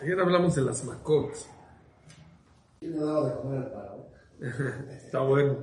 [0.00, 1.48] Ayer hablamos de las macots.
[2.78, 4.04] ¿Quién le daba de comer al faraón?
[4.90, 5.58] Está bueno.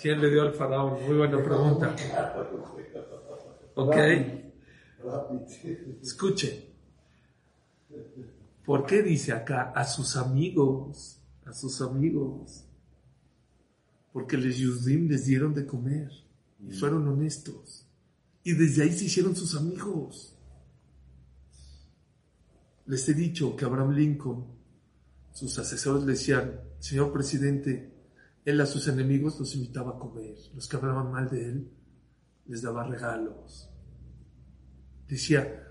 [0.00, 1.04] ¿Quién le dio al faraón?
[1.06, 1.94] Muy buena pregunta.
[3.76, 3.96] Ok,
[6.02, 6.72] escuche.
[8.64, 11.20] ¿Por qué dice acá a sus amigos?
[11.44, 12.64] A sus amigos.
[14.12, 16.10] Porque les Yudim les dieron de comer
[16.66, 17.86] y fueron honestos.
[18.42, 20.35] Y desde ahí se hicieron sus amigos.
[22.86, 24.46] Les he dicho que Abraham Lincoln,
[25.32, 27.92] sus asesores le decían, señor presidente,
[28.44, 30.36] él a sus enemigos los invitaba a comer.
[30.54, 31.70] Los que hablaban mal de él,
[32.46, 33.68] les daba regalos.
[35.08, 35.66] Decía,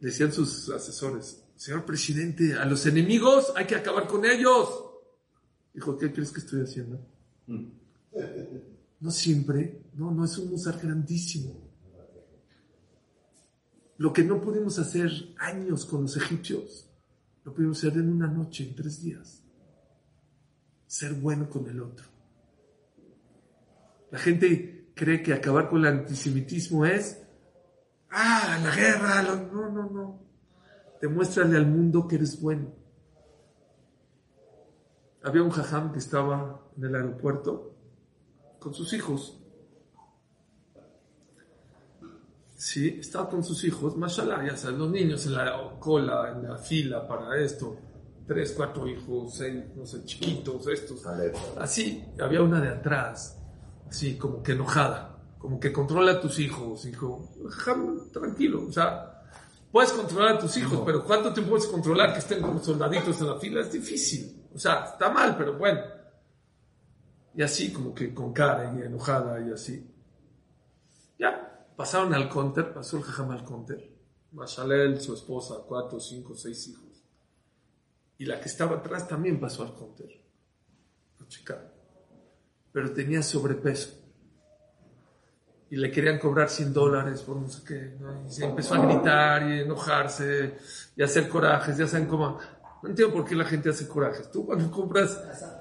[0.00, 4.68] decían sus asesores, señor presidente, a los enemigos hay que acabar con ellos.
[5.72, 7.00] Dijo, ¿qué crees que estoy haciendo?
[9.02, 11.69] No siempre, no, no es un musar grandísimo.
[14.00, 16.88] Lo que no pudimos hacer años con los egipcios,
[17.44, 19.42] lo pudimos hacer en una noche, en tres días.
[20.86, 22.06] Ser bueno con el otro.
[24.10, 27.20] La gente cree que acabar con el antisemitismo es,
[28.10, 30.22] ah, la guerra, lo- no, no, no.
[31.02, 32.72] Demuéstrale al mundo que eres bueno.
[35.22, 37.74] Había un jajam que estaba en el aeropuerto
[38.58, 39.39] con sus hijos.
[42.60, 46.58] Sí, estaba con sus hijos, mashallah, ya sabes, los niños en la cola, en la
[46.58, 47.74] fila para esto.
[48.26, 51.02] Tres, cuatro hijos, seis, no sé, chiquitos, estos.
[51.58, 53.40] Así, había una de atrás,
[53.88, 57.30] así como que enojada, como que controla a tus hijos, hijo.
[58.12, 59.22] Tranquilo, o sea,
[59.72, 63.26] puedes controlar a tus hijos, pero ¿cuánto tiempo puedes controlar que estén como soldaditos en
[63.26, 63.62] la fila?
[63.62, 64.48] Es difícil.
[64.54, 65.80] O sea, está mal, pero bueno.
[67.34, 69.82] Y así, como que con cara y enojada y así.
[71.18, 71.49] Ya,
[71.80, 73.90] pasaron al counter, pasó el jajam al counter.
[74.32, 77.06] Mashalel, su esposa, cuatro, cinco, seis hijos.
[78.18, 80.10] Y la que estaba atrás también pasó al counter.
[81.18, 81.72] La chica.
[82.70, 83.98] Pero tenía sobrepeso.
[85.70, 87.96] Y le querían cobrar 100 dólares por no sé qué.
[87.98, 88.26] ¿no?
[88.26, 90.58] Y se empezó a gritar y enojarse
[90.94, 91.78] y hacer corajes.
[91.78, 92.38] Ya saben cómo.
[92.82, 94.30] No entiendo por qué la gente hace corajes.
[94.30, 95.18] Tú cuando compras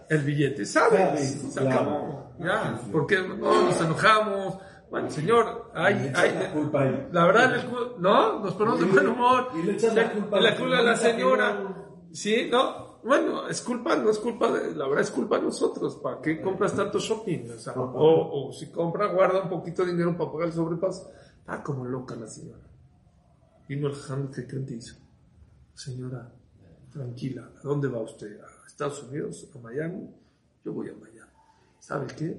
[0.09, 1.53] el billete, sabes.
[1.53, 2.33] Se acabó.
[2.39, 2.81] Ya.
[2.91, 4.57] Porque no nos enojamos.
[4.89, 7.07] Bueno, señor, hay, hay, la culpa ahí.
[7.11, 9.49] la verdad, cu- no, nos ponemos de buen humor.
[9.55, 11.85] y le echan la culpa a la culpa a la señora.
[12.11, 12.89] Sí, no.
[13.03, 15.95] Bueno, es culpa, no es culpa de, la verdad es culpa de nosotros.
[15.97, 17.51] ¿Para qué compras tanto shopping?
[17.55, 21.09] O, sea, o, o si compra, guarda un poquito de dinero para pagar el sobrepaso.
[21.39, 22.59] Está como loca la señora.
[23.67, 24.95] Vino el jam que creen hizo.
[25.73, 26.29] Señora,
[26.91, 28.39] tranquila, ¿a dónde va usted?
[28.41, 29.47] ¿A Estados Unidos?
[29.55, 30.09] ¿A Miami?
[30.65, 31.31] Yo voy a Miami.
[31.79, 32.37] ¿Sabe qué?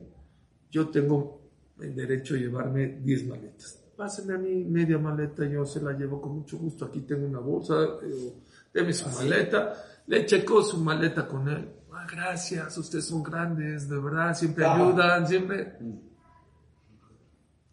[0.71, 1.41] Yo tengo
[1.83, 3.79] el derecho a llevarme 10 maletas.
[3.97, 6.87] Páseme a mí media maleta, yo se la llevo con mucho gusto.
[6.87, 8.33] Aquí tengo una bolsa, eh,
[8.73, 9.75] deme su maleta.
[10.07, 11.69] Le checo su maleta con él.
[11.93, 14.75] Ah, gracias, ustedes son grandes, de verdad, siempre Ah.
[14.75, 15.77] ayudan, siempre.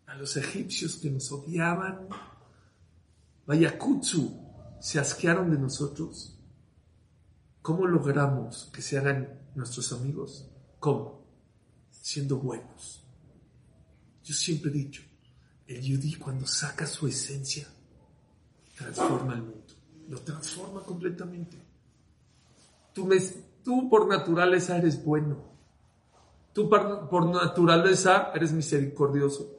[0.08, 2.08] A los egipcios que nos odiaban,
[3.46, 4.38] vaya kutsu,
[4.80, 6.34] se asquearon de nosotros.
[7.62, 10.50] ¿Cómo logramos que se hagan nuestros amigos?
[10.80, 11.26] ¿Cómo?
[11.90, 13.07] Siendo buenos.
[14.28, 15.02] Yo siempre he dicho,
[15.68, 17.66] el yudí cuando saca su esencia,
[18.78, 19.74] transforma el mundo.
[20.10, 21.58] Lo transforma completamente.
[22.94, 23.22] Tú, me-
[23.64, 25.38] tú por naturaleza eres bueno.
[26.52, 29.50] Tú por, por naturaleza eres misericordioso.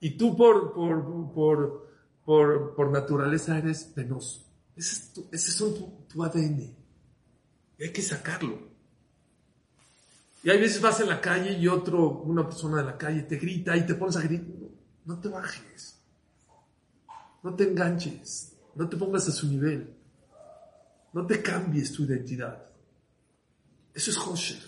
[0.00, 1.90] Y tú por, por, por,
[2.24, 4.40] por, por naturaleza eres penoso.
[4.74, 6.74] Ese es tu, ese es tu, tu ADN.
[7.78, 8.71] Hay que sacarlo.
[10.42, 13.36] Y hay veces vas en la calle y otro, una persona de la calle te
[13.36, 14.46] grita y te pones a gritar.
[15.04, 16.00] No, te bajes.
[17.42, 18.56] No te enganches.
[18.74, 19.94] No te pongas a su nivel.
[21.12, 22.70] No te cambies tu identidad.
[23.94, 24.62] Eso es Hosher.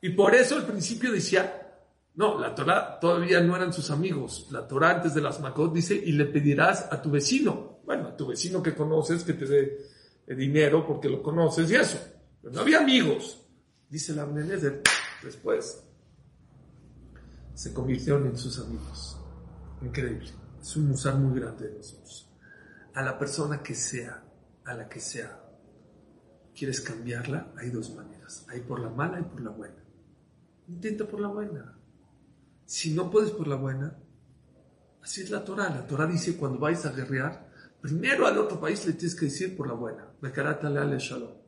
[0.00, 1.82] Y por eso al principio decía,
[2.14, 4.48] no, la Torah todavía no eran sus amigos.
[4.50, 7.80] La Torah antes de las Makot dice, y le pedirás a tu vecino.
[7.84, 11.98] Bueno, a tu vecino que conoces que te dé dinero porque lo conoces y eso.
[12.40, 13.43] Pero no había amigos.
[13.94, 14.82] Dice la Abnenezer,
[15.22, 15.84] después
[17.54, 19.16] se convirtieron en sus amigos.
[19.82, 20.32] Increíble.
[20.60, 22.28] Es un musar muy grande de nosotros.
[22.92, 24.24] A la persona que sea,
[24.64, 25.40] a la que sea,
[26.56, 28.44] quieres cambiarla, hay dos maneras.
[28.48, 29.84] Hay por la mala y por la buena.
[30.66, 31.78] Intenta por la buena.
[32.66, 33.96] Si no puedes por la buena,
[35.04, 35.70] así es la Torah.
[35.70, 37.48] La Torah dice cuando vais a guerrear,
[37.80, 40.08] primero al otro país le tienes que decir por la buena.
[40.20, 41.43] Mekarata leale shalom.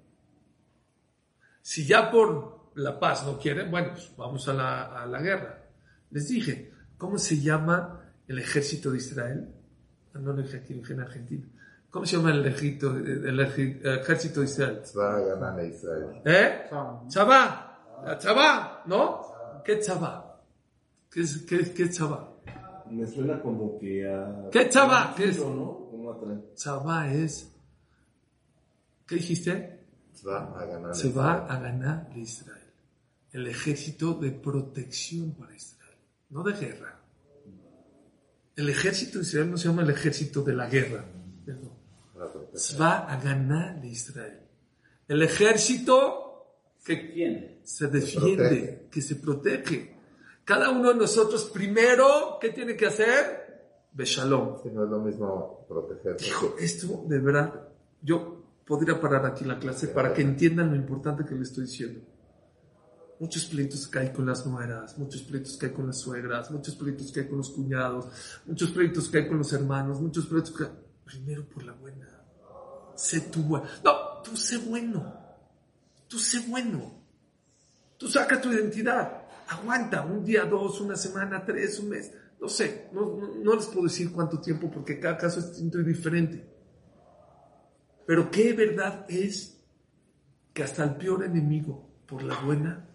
[1.66, 5.64] Si ya por la paz no quieren, bueno, pues vamos a la, a la guerra.
[6.12, 9.48] Les dije, ¿cómo se llama el ejército de Israel?
[10.14, 11.44] Ah, no el ejército, en Argentina.
[11.90, 14.82] ¿Cómo se llama el ejército, el ejército de Israel?
[16.24, 16.70] ¿Eh?
[17.08, 18.00] Chabá.
[18.04, 19.22] La Chabá, ¿no?
[19.64, 20.40] ¿Qué Chabá?
[21.10, 22.32] ¿Qué es qué, qué Chabá?
[22.88, 24.50] Me suena como que a...
[24.52, 25.14] ¿Qué Chabá?
[25.16, 25.42] ¿Qué es?
[26.54, 27.52] Chabá es...
[29.04, 29.75] ¿Qué dijiste?
[30.16, 32.62] se va a ganar de Israel.
[33.32, 35.98] El ejército de protección para Israel,
[36.30, 36.98] no de guerra.
[38.56, 41.04] El ejército de Israel no se llama el ejército de la guerra,
[41.44, 41.76] perdón.
[42.54, 44.40] Se va a ganar de Israel.
[45.06, 46.26] El ejército
[46.82, 49.96] que tiene se defiende, que se protege.
[50.44, 53.90] Cada uno de nosotros primero, ¿qué tiene que hacer?
[53.92, 54.62] Beshalom.
[54.62, 55.66] Si no es lo mismo.
[56.24, 57.68] Hijo, esto de verdad,
[58.00, 62.00] yo podría parar aquí la clase para que entiendan lo importante que le estoy diciendo.
[63.18, 66.74] Muchos pleitos que hay con las nueras, muchos pleitos que hay con las suegras, muchos
[66.74, 68.08] pleitos que hay con los cuñados,
[68.44, 70.66] muchos pleitos que hay con los hermanos, muchos pleitos que...
[71.04, 72.08] Primero por la buena.
[72.96, 73.66] Sé tú bueno.
[73.84, 75.14] No, tú sé bueno.
[76.08, 77.00] Tú sé bueno.
[77.96, 79.22] Tú saca tu identidad.
[79.48, 82.12] Aguanta un día, dos, una semana, tres, un mes.
[82.40, 85.80] No sé, no, no, no les puedo decir cuánto tiempo porque cada caso es distinto
[85.80, 86.55] y diferente.
[88.06, 89.60] Pero qué verdad es
[90.54, 92.88] que hasta el peor enemigo, por la buena,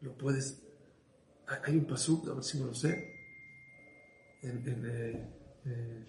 [0.00, 0.62] lo puedes...
[1.64, 3.14] Hay- un pasuk, a ver si me lo sé.
[4.42, 5.30] En, en, eh,
[5.64, 6.06] eh,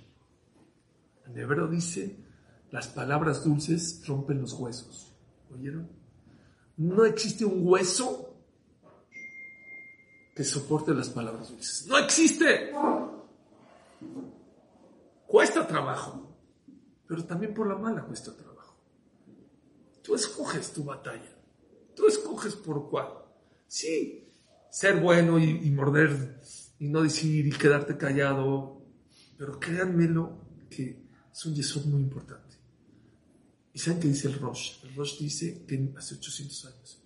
[1.28, 2.16] en hebreo dice,
[2.72, 5.16] las palabras dulces rompen los huesos.
[5.54, 5.90] ¿Oyeron?
[6.78, 8.36] No existe un hueso
[10.36, 11.88] que soporte las palabras dulces.
[11.88, 12.72] ¡No existe!
[15.26, 16.36] Cuesta trabajo,
[17.08, 18.47] pero también por la mala cuesta trabajo.
[20.08, 21.36] Tú escoges tu batalla.
[21.94, 23.10] Tú escoges por cuál.
[23.68, 24.26] Sí,
[24.72, 26.40] ser bueno y, y morder
[26.80, 28.86] y no decir y quedarte callado,
[29.38, 30.40] pero créanmelo
[30.70, 32.56] que es un yesod muy importante.
[33.74, 34.86] ¿Y saben qué dice el Rosh?
[34.86, 37.04] El Rosh dice que hace 800 años,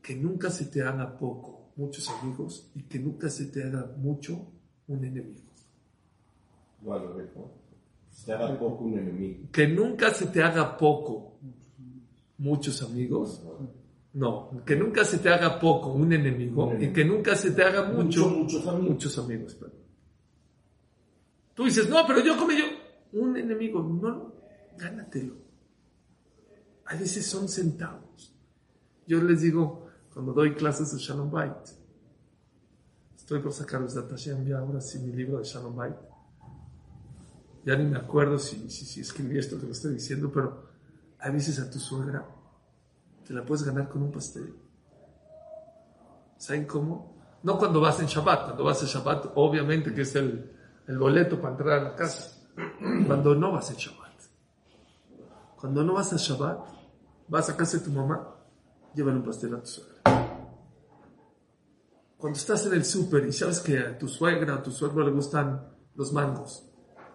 [0.00, 4.52] que nunca se te haga poco muchos amigos y que nunca se te haga mucho
[4.86, 5.40] un enemigo.
[6.80, 7.16] Bueno.
[8.12, 9.50] Se haga poco un enemigo.
[9.50, 11.34] Que nunca se te haga poco
[12.44, 13.42] muchos amigos.
[14.12, 17.84] No, que nunca se te haga poco un enemigo y que nunca se te haga
[17.90, 18.90] mucho Mucho, muchos amigos.
[18.90, 19.54] muchos amigos.
[19.54, 19.78] perdón.
[21.54, 22.64] Tú dices, no, pero yo como yo,
[23.12, 24.34] un enemigo, no, no,
[24.76, 25.34] gánatelo.
[26.86, 28.32] A veces son centavos.
[29.06, 31.56] Yo les digo, cuando doy clases de Shalom Bait,
[33.16, 35.96] estoy por sacar los Datashem ya ahora sí mi libro de Shalom Bait.
[37.64, 40.68] Ya ni me acuerdo si, si, si escribí esto que lo estoy diciendo, pero
[41.18, 42.28] a veces a tu suegra
[43.26, 44.54] te la puedes ganar con un pastel.
[46.36, 47.14] ¿Saben cómo?
[47.42, 50.50] No cuando vas en Shabbat, cuando vas en Shabbat, obviamente que es el,
[50.86, 52.40] el boleto para entrar a la casa.
[53.06, 54.04] Cuando no vas en Shabbat.
[55.64, 56.58] Cuando no vas a Shabbat,
[57.26, 58.36] vas a casa de tu mamá,
[58.94, 59.94] llévale un pastel a tu suegra.
[62.18, 65.10] Cuando estás en el súper y sabes que a tu suegra a tu suegro le
[65.10, 66.70] gustan los mangos,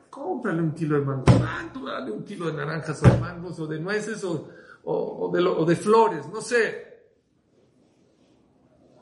[0.10, 1.30] cómprale un kilo de mangos.
[1.44, 4.50] Ah, tú dale un kilo de naranjas o de mangos o de nueces o,
[4.84, 6.88] o- o de, lo- o de flores, no sé.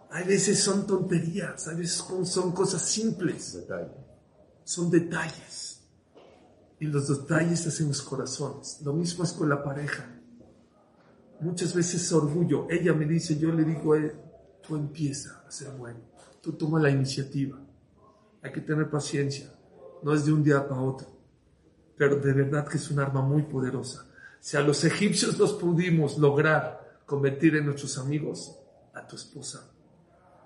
[0.10, 3.92] Hay veces son tonterías, hay veces son- cosas simples Detalle.
[4.64, 5.82] son detalles.
[6.80, 8.80] Y los detalles hacen los corazones.
[8.84, 10.06] Lo mismo es con la pareja.
[11.40, 12.68] Muchas veces es orgullo.
[12.70, 14.14] Ella me dice, yo le digo, a él,
[14.66, 16.00] tú empieza a ser bueno.
[16.42, 17.60] Tú toma la iniciativa.
[18.42, 19.52] Hay que tener paciencia.
[20.04, 21.08] No es de un día para otro.
[21.98, 24.06] Pero de verdad que es un arma muy poderosa.
[24.40, 28.60] Si a los egipcios los pudimos lograr convertir en nuestros amigos,
[28.94, 29.70] a tu esposa,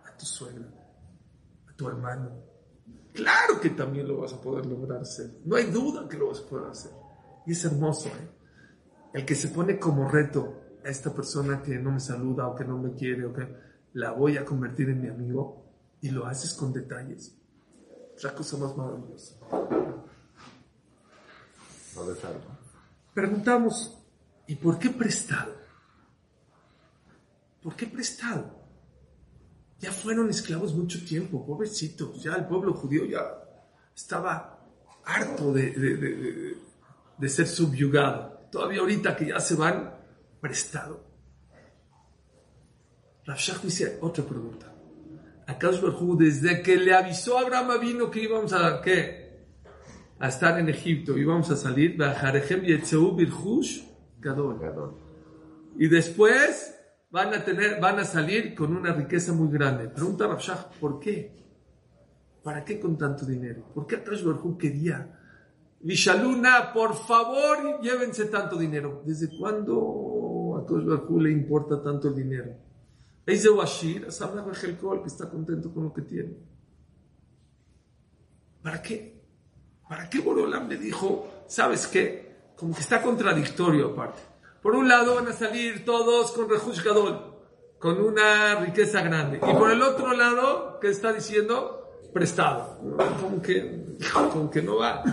[0.05, 0.67] a tu suegra,
[1.67, 2.51] a tu hermano,
[3.13, 5.29] Claro que también lo vas a poder lograr hacer.
[5.43, 6.91] No hay duda que lo vas a poder hacer.
[7.45, 8.29] Y es hermoso, ¿eh?
[9.13, 12.63] El que se pone como reto a esta persona que no me saluda o que
[12.63, 13.53] no me quiere o que
[13.93, 15.65] la voy a convertir en mi amigo
[15.99, 17.35] y lo haces con detalles.
[18.15, 19.35] Es la cosa más maravillosa.
[21.95, 22.60] No.
[23.13, 23.97] Preguntamos,
[24.47, 25.55] ¿y por qué prestado?
[27.61, 28.59] ¿Por qué prestado?
[29.79, 32.21] Ya fueron esclavos mucho tiempo, pobrecitos.
[32.23, 33.21] Ya el pueblo judío ya
[33.95, 34.59] estaba
[35.05, 36.55] harto de, de- de-
[37.17, 38.39] de- ser subyugado.
[38.51, 39.93] Todavía ahorita que ya se van,
[40.39, 41.03] prestado.
[43.25, 44.67] Rav Shach dice otra pregunta.
[45.47, 49.20] Barhu, desde que le avisó a Abraham vino que íbamos a, ¿qué?
[50.21, 51.97] A estar en Egipto, íbamos a salir.
[55.77, 59.89] Y después van a tener, van a salir con una riqueza muy grande.
[59.89, 61.35] Pregunta Rav Shach, ¿por qué?
[62.43, 63.63] ¿Para qué con tanto dinero?
[63.73, 65.17] ¿Por qué Akash Barhu quería
[65.83, 69.01] Vishaluna, por favor, llévense tanto dinero.
[69.03, 72.55] ¿Desde cuándo a Kosh Baruj Hu le importa tanto el dinero?
[73.25, 76.37] Es de Washir, que está contento con lo que tiene.
[78.61, 79.20] ¿Para qué?
[79.91, 82.53] ¿Para qué Borolam le dijo, sabes qué?
[82.55, 84.21] Como que está contradictorio aparte.
[84.61, 87.35] Por un lado van a salir todos con Gadol,
[87.77, 89.41] con una riqueza grande.
[89.45, 91.91] Y por el otro lado, ¿qué está diciendo?
[92.13, 92.79] Prestado.
[93.19, 93.97] Como que,
[94.33, 95.03] como que no va.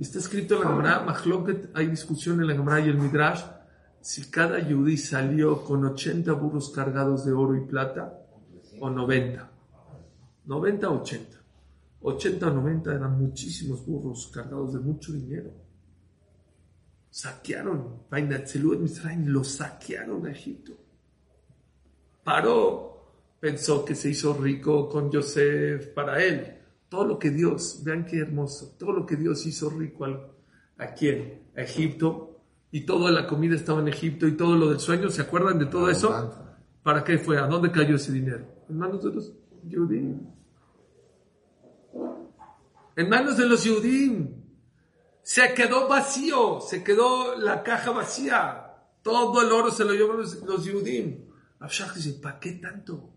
[0.00, 3.42] Está escrito en la Gemara, Mahloket, hay discusión en la Gemara y el Midrash,
[4.00, 8.20] si cada yudí salió con 80 burros cargados de oro y plata,
[8.80, 9.50] o 90.
[10.46, 11.37] 90 o 80.
[12.00, 15.50] 80 o 90 eran muchísimos burros cargados de mucho dinero.
[17.10, 18.02] Saquearon,
[19.26, 20.72] lo saquearon a Egipto.
[22.22, 26.54] Paró, pensó que se hizo rico con Joseph para él.
[26.88, 30.30] Todo lo que Dios, vean qué hermoso, todo lo que Dios hizo rico al-
[30.78, 31.42] a quién?
[31.56, 32.40] A Egipto.
[32.70, 35.66] Y toda la comida estaba en Egipto y todo lo del sueño, ¿se acuerdan de
[35.66, 36.10] todo eso?
[36.82, 37.38] ¿Para qué fue?
[37.38, 38.44] ¿A dónde cayó ese dinero?
[38.68, 39.32] En manos de los
[39.64, 40.20] Yudim.
[42.98, 44.42] En manos de los Yudim.
[45.22, 48.74] Se quedó vacío, se quedó la caja vacía.
[49.02, 51.28] Todo el oro se lo llevaron los, los Yudim.
[51.60, 53.08] Rabshah dice, ¿para qué tanto?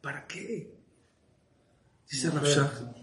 [0.00, 0.74] ¿Para qué?
[2.10, 2.94] Dice Rabshah.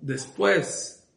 [0.00, 1.08] Después,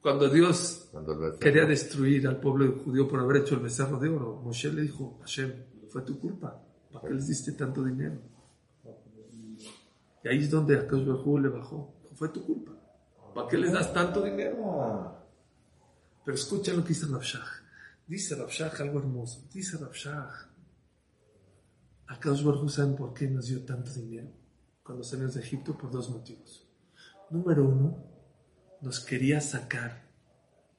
[0.00, 0.90] cuando Dios
[1.38, 5.20] quería destruir al pueblo judío por haber hecho el becerro de oro, Moshe le dijo,
[5.20, 5.52] Hashem,
[5.88, 6.60] fue tu culpa.
[6.92, 8.31] ¿Para qué les diste tanto dinero?
[10.24, 11.94] Y ahí es donde a Baruj Hu le bajó.
[12.14, 12.72] Fue tu culpa.
[13.34, 15.16] ¿Para qué les das tanto dinero?
[16.24, 17.44] Pero escucha lo que dice Rabshah.
[18.06, 19.48] Dice Rabshah algo hermoso.
[19.52, 20.30] Dice Rabshah.
[22.06, 24.28] A Baruj Hu saben por qué nos dio tanto dinero
[24.82, 26.66] cuando salimos de Egipto por dos motivos.
[27.30, 28.04] Número uno,
[28.82, 30.02] nos quería sacar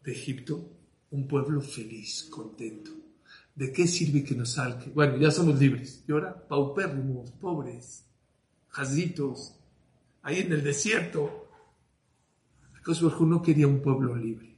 [0.03, 0.69] de Egipto
[1.12, 2.91] un pueblo feliz, contento.
[3.55, 4.89] ¿De qué sirve que nos salque?
[4.89, 6.03] Bueno, ya somos libres.
[6.07, 8.05] Y ahora, paupérrimos, pobres,
[8.73, 9.55] jazitos,
[10.23, 11.47] ahí en el desierto.
[12.85, 14.57] Baruj Hu no quería un pueblo libre.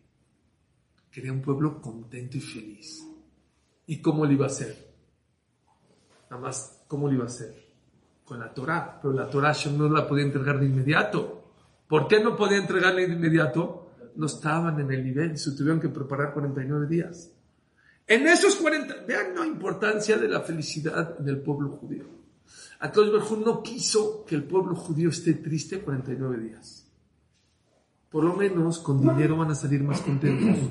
[1.11, 3.05] Quería un pueblo contento y feliz.
[3.85, 4.93] ¿Y cómo lo iba a hacer?
[6.29, 7.53] Nada más, ¿cómo lo iba a hacer?
[8.23, 8.99] Con la Torah.
[9.01, 11.51] Pero la Torah no la podía entregar de inmediato.
[11.87, 13.91] ¿Por qué no podía entregarle de inmediato?
[14.15, 17.31] No estaban en el nivel, se tuvieron que preparar 49 días.
[18.07, 22.24] En esos 40, vean la importancia de la felicidad del pueblo judío.
[22.79, 26.87] Akadosh Baruj Hu no quiso que el pueblo judío esté triste 49 días.
[28.09, 30.69] Por lo menos con dinero van a salir más contentos.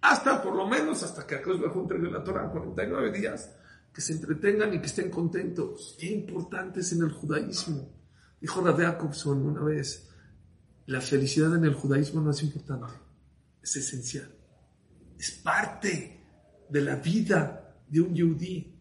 [0.00, 3.54] Hasta, por lo menos, hasta que Akadosh Baruj Hu entregue la Torah 49 días.
[3.92, 5.96] Que se entretengan y que estén contentos.
[5.98, 7.98] Qué importante es en el judaísmo.
[8.40, 10.08] Dijo Rabbi Jacobson una vez,
[10.86, 12.94] la felicidad en el judaísmo no es importante,
[13.62, 14.30] es esencial.
[15.18, 16.20] Es parte
[16.68, 18.77] de la vida de un yudí.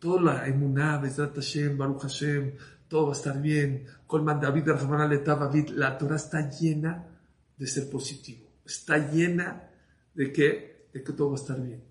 [0.00, 2.56] Toda la emuná, Bezrat Hashem, Baruch Hashem,
[2.88, 3.86] todo va a estar bien.
[4.06, 4.66] Colman David,
[5.76, 7.06] la Torah está llena
[7.56, 8.48] de ser positivo.
[8.64, 9.70] Está llena
[10.14, 11.84] de que, de que todo va a estar bien.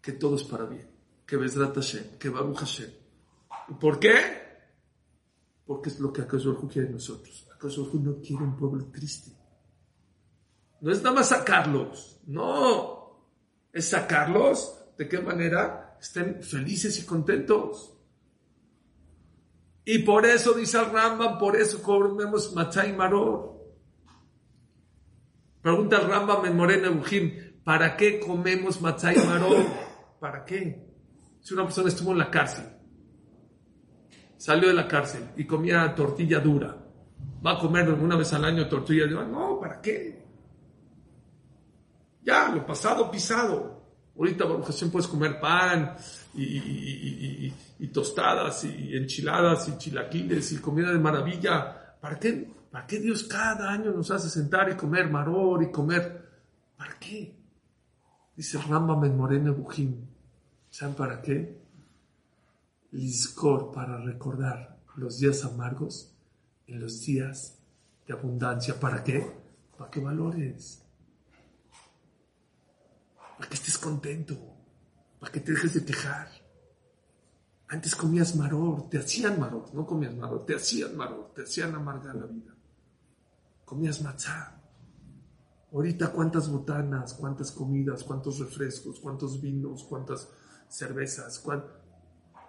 [0.00, 0.88] Que todo es para bien.
[1.26, 2.90] Que Bezrat Hashem, que Baruch Hashem.
[3.80, 4.14] ¿Por qué?
[5.66, 7.48] Porque es lo que Akadosh Baruj Hu quiere de nosotros.
[7.54, 9.32] Akadosh Baruj Hu no quiere un pueblo triste.
[10.80, 13.26] No es nada más sacarlos, no.
[13.72, 17.96] Es sacarlos de qué manera estén felices y contentos.
[19.86, 23.54] Y por eso dice el Rambam, por eso comemos matzah y maror.
[25.62, 29.64] Pregunta el Rambam en Morena Bujim, ¿para qué comemos matzah y maror?
[30.20, 30.86] ¿Para qué?
[31.40, 32.66] Si una persona estuvo en la cárcel,
[34.36, 36.76] salió de la cárcel y comía tortilla dura,
[37.44, 39.24] va a comer una vez al año tortilla dura.
[39.24, 40.22] No, ¿para qué?
[42.22, 43.83] Ya, lo pasado, pisado.
[44.16, 45.96] Ahorita, Baruch Hashem, puedes comer pan
[46.34, 51.96] y, y- y- y- tostadas y enchiladas y chilaquiles y comida de maravilla.
[52.00, 52.48] ¿Para qué?
[52.70, 56.28] ¿Para qué Dios cada año nos hace sentar y comer maror y comer?
[56.76, 57.34] ¿Para qué?
[58.36, 59.96] Dice Rambam en Morena Bujim.
[60.70, 61.60] ¿Saben para qué?
[62.92, 66.12] Lizkor, para recordar los días amargos
[66.66, 67.58] en los días
[68.06, 68.78] de abundancia.
[68.78, 69.26] ¿Para qué?
[69.76, 70.83] Para que valores.
[73.36, 74.36] Para que estés contento.
[75.20, 76.28] Para que te dejes de quejar.
[77.68, 82.14] Antes comías maror, te hacían maror, no comías maror, te hacían maror, te hacían amargar
[82.14, 82.54] la vida.
[83.64, 84.60] Comías matzá.
[85.72, 90.28] Ahorita cuántas botanas, cuántas comidas, cuántos refrescos, cuántos vinos, cuántas
[90.68, 91.64] cervezas, cuán-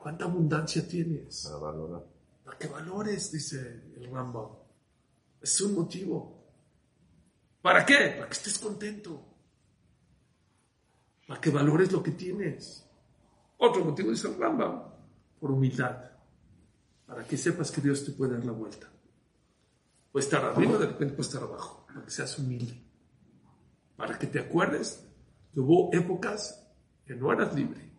[0.01, 1.44] cuánta abundancia tienes.
[1.46, 2.04] Para valorar.
[2.44, 4.50] Para que valores, dice el Rambam.
[5.42, 6.44] Es un motivo.
[7.62, 8.15] ¿Para qué?
[8.18, 9.35] Para que estés contento.
[11.27, 12.88] Para que valores lo que tienes.
[13.58, 14.84] Otro motivo dice el Rambam,
[15.39, 16.12] por humildad.
[17.05, 18.91] Para que sepas que Dios te puede dar la vuelta.
[20.12, 21.86] Puede estar arriba, de repente puede estar abajo.
[21.88, 22.82] Para que seas humilde.
[23.96, 25.05] Para que te acuerdes
[25.53, 26.62] que hubo épocas
[27.05, 27.91] que no eras libre,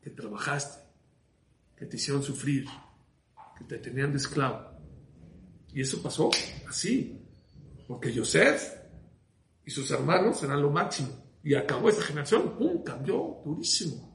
[0.00, 0.82] que trabajaste,
[1.76, 2.66] que te hicieron sufrir,
[3.58, 4.70] que te tenían de esclavo.
[5.72, 6.30] Y eso pasó
[6.68, 7.20] así,
[7.86, 8.74] porque Yosef
[9.64, 11.27] y sus hermanos eran lo máximo.
[11.42, 12.82] Y acabó esta generación, ¡pum!
[12.82, 14.08] cambió durísimo.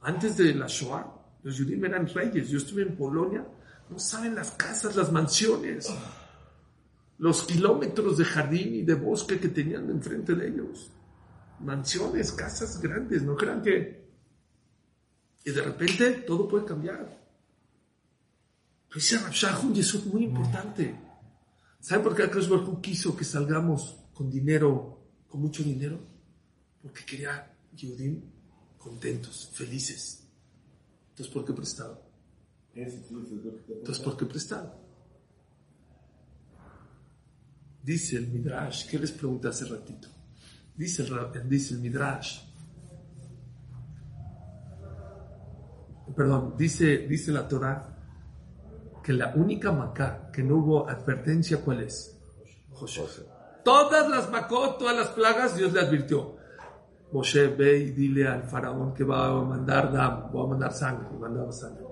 [0.00, 2.48] Antes de la Shoah, los judíos eran reyes.
[2.48, 3.46] Yo estuve en Polonia,
[3.90, 5.92] no saben las casas, las mansiones,
[7.18, 10.90] los kilómetros de jardín y de bosque que tenían enfrente de ellos.
[11.60, 14.08] Mansiones, casas grandes, no crean que...
[15.44, 17.18] Y de repente todo puede cambiar.
[18.88, 20.94] Pero dice Rabshah un yesod muy importante.
[21.80, 22.48] ¿Saben por qué Akash
[22.80, 24.97] quiso que salgamos con dinero,
[25.28, 25.98] con mucho dinero?
[26.82, 28.22] Porque quería Yehudim
[28.78, 30.24] contentos, felices.
[31.10, 32.02] Entonces, ¿por qué prestado?
[32.72, 32.82] Que
[33.80, 34.78] Entonces, ¿por qué prestado?
[37.82, 40.08] Dice el Midrash, ¿qué les pregunté hace ratito?
[40.76, 42.40] Dice el, Ra- dice el Midrash,
[46.14, 47.94] perdón, dice, dice la Torah
[49.02, 52.16] que la única Macá que no hubo advertencia, ¿cuál es?
[53.00, 53.22] José.
[53.68, 56.36] Todas las Macot, todas las plagas, Dios le advirtió.
[57.12, 61.06] Moshe, ve y dile al faraón que va a mandar dam, voy a mandar sangre,
[61.20, 61.84] mandaba sangre.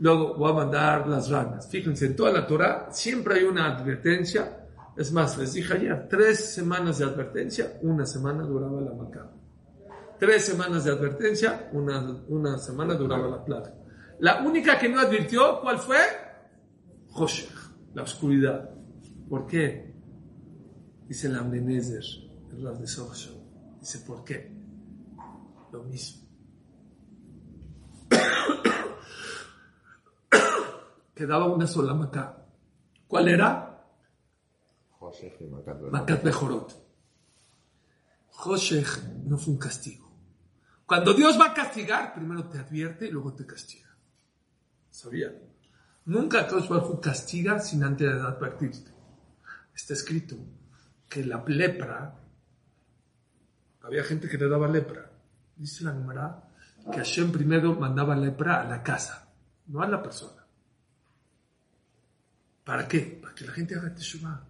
[0.00, 1.68] Luego voy a mandar las ranas.
[1.70, 4.66] Fíjense, en toda la Torah siempre hay una advertencia.
[4.96, 9.30] Es más, les dije ayer, tres semanas de advertencia, una semana duraba la Macá.
[10.18, 13.72] Tres semanas de advertencia, una, una semana duraba la plaga.
[14.18, 15.98] La única que no advirtió, ¿cuál fue?
[17.10, 17.54] Joshech,
[17.94, 18.70] la oscuridad.
[19.30, 19.91] ¿Por qué?
[21.12, 22.04] Dice el Amnenezer,
[22.52, 23.34] el Rav de Sochon.
[23.78, 24.50] Dice, ¿por qué?
[25.70, 26.26] Lo mismo.
[31.14, 32.46] Quedaba una sola Macá.
[33.06, 33.84] ¿Cuál era?
[35.38, 35.44] Y
[35.90, 36.82] Macat Bejorot.
[38.30, 40.10] Joshech no fue un castigo.
[40.86, 43.94] Cuando Dios va a castigar, primero te advierte y luego te castiga.
[44.88, 45.34] ¿Sabían?
[46.06, 46.70] Nunca Dios
[47.02, 48.90] castiga sin antes advertirte.
[49.74, 50.38] Está escrito
[51.12, 52.14] que la lepra,
[53.82, 55.10] había gente que le daba lepra.
[55.56, 56.42] Dice la Gemara
[56.90, 59.28] que Hashem primero mandaba lepra a la casa,
[59.66, 60.42] no a la persona.
[62.64, 63.18] ¿Para qué?
[63.20, 64.40] Para que la gente haga teshuvah.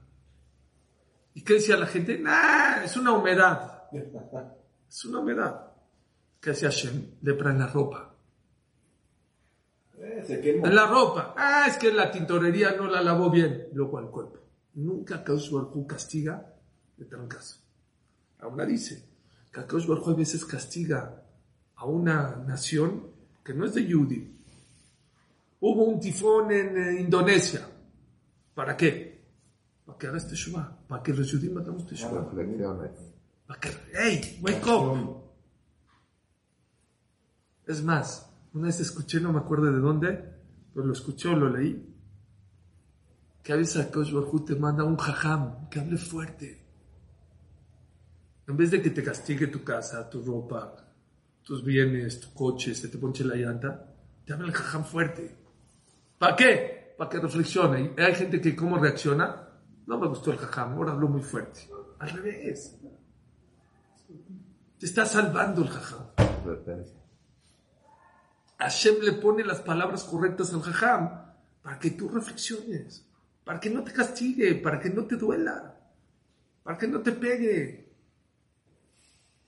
[1.35, 2.19] ¿Y qué decía la gente?
[2.19, 3.85] Nah, es una humedad.
[4.89, 5.73] Es una humedad.
[6.41, 7.17] ¿Qué hacía Hashem?
[7.23, 8.15] Lepra en la ropa.
[9.99, 10.51] Eh, se.
[10.51, 11.35] En la ropa.
[11.37, 13.69] Ah, es que la tintorería no la lavó bien.
[13.73, 14.42] Luego al cuerpo.
[14.75, 16.55] Nunca Kaush Baruj castiga
[16.97, 17.61] de trancazo.
[18.41, 19.05] Ahora dice
[19.53, 21.23] que Kaush Baruj a veces castiga
[21.77, 23.09] a una nación
[23.45, 24.39] que no es de Yudi.
[25.61, 27.69] Hubo un tifón en eh, Indonesia.
[28.55, 29.23] ¿Para qué?
[29.85, 30.87] Para que hagas Teshuvah.
[30.89, 32.31] Para que los judíos matamos Teshuvah.
[33.47, 34.39] Para que, ¡Hey!
[34.43, 35.23] ¡Wake up!
[37.67, 40.25] Es más, una vez escuché, no me acuerdo de dónde,
[40.75, 41.92] pero lo escuché o lo leí,
[43.43, 44.13] que a veces Akash
[44.47, 46.63] te manda un jajam que hable fuerte.
[48.47, 50.77] En vez de que te castigue tu casa, tu ropa,
[51.43, 55.37] tus bienes, tu coche, se te ponche la llanta, te habla el jajam fuerte.
[56.19, 56.95] ¿Para qué?
[56.97, 57.95] Para que reflexione.
[57.99, 59.49] Hay gente que, ¿cómo reacciona?
[59.87, 61.69] No me gustó el jajam, ahora habló muy fuerte.
[61.99, 62.79] Al revés.
[64.79, 66.07] Te está salvando el jajam.
[68.59, 71.11] Hashem le pone las palabras correctas al jajam
[71.63, 73.09] para que tú reflexiones,
[73.45, 75.79] para que no te castigue, para que no te duela,
[76.63, 77.93] para que no te pegue.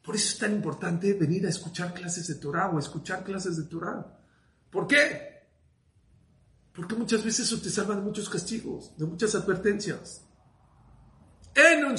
[0.03, 3.65] Por eso es tan importante venir a escuchar clases de Torah o escuchar clases de
[3.65, 4.19] Torah.
[4.71, 5.35] ¿Por qué?
[6.75, 10.25] Porque muchas veces eso te salva de muchos castigos, de muchas advertencias.
[11.55, 11.97] En un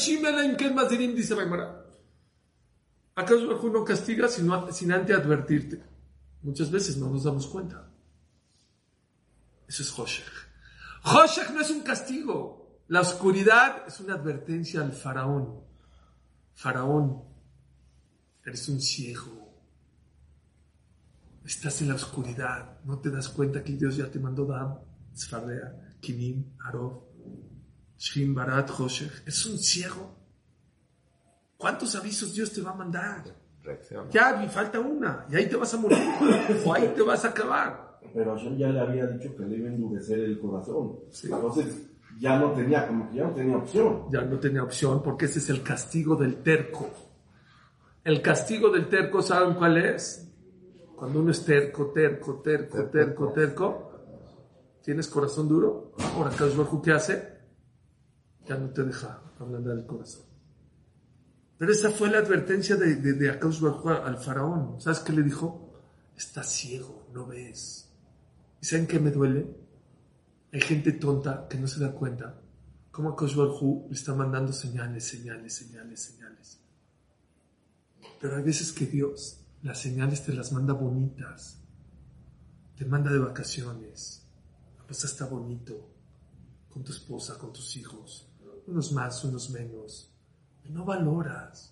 [1.15, 1.85] dice Raimara.
[3.15, 5.81] ¿Acaso no castiga sino, sin antes advertirte?
[6.41, 7.89] Muchas veces no nos damos cuenta.
[9.67, 10.54] Eso es Hoshech.
[11.05, 12.81] Hoshech no es un castigo.
[12.87, 15.63] La oscuridad es una advertencia al faraón.
[16.53, 17.23] Faraón,
[18.43, 19.53] eres un ciego.
[21.45, 22.79] Estás en la oscuridad.
[22.83, 24.79] No te das cuenta que Dios ya te mandó Dam,
[25.15, 27.03] Sfardea, Kinim, Arov,
[27.97, 29.27] Shim, Barat, Hoshech.
[29.27, 30.15] Es un ciego.
[31.57, 33.23] ¿Cuántos avisos Dios te va a mandar?
[34.11, 35.97] Ya, me falta una, y ahí te vas a morir,
[36.63, 37.94] o ahí te vas a acabar.
[38.13, 40.99] Pero Hashem ya le había dicho que debe endurecer el corazón.
[41.11, 41.27] Sí.
[41.31, 41.87] Entonces,
[42.19, 44.03] ya no tenía, como que ya no tenía opción.
[44.11, 46.89] Ya no tenía opción porque ese es el castigo del terco.
[48.03, 50.31] El castigo del terco, ¿saben cuál es?
[50.95, 53.91] Cuando uno es terco, terco, terco, terco, terco,
[54.81, 55.91] tienes corazón duro.
[56.15, 57.35] Ahora, Baruj ¿qué hace?
[58.47, 60.23] Ya no te deja ablandar el corazón.
[61.57, 64.79] Pero esa fue la advertencia de, de, de al faraón.
[64.79, 65.73] ¿Sabes qué le dijo?
[66.15, 67.84] Estás ciego, no ves.
[68.65, 69.45] ¿Y saben qué me duele?
[70.51, 72.41] Hay gente tonta que no se da cuenta
[72.89, 76.59] cómo Akash Baruj le está mandando señales, señales, señales, señales.
[78.19, 81.59] Pero hay veces que Dios las señales te las manda bonitas.
[82.75, 84.25] Te manda de vacaciones.
[84.87, 85.87] Pues está bonito.
[86.67, 88.27] Con tu esposa, con tus hijos.
[88.65, 90.11] Unos más, unos menos.
[90.63, 91.71] Y no valoras.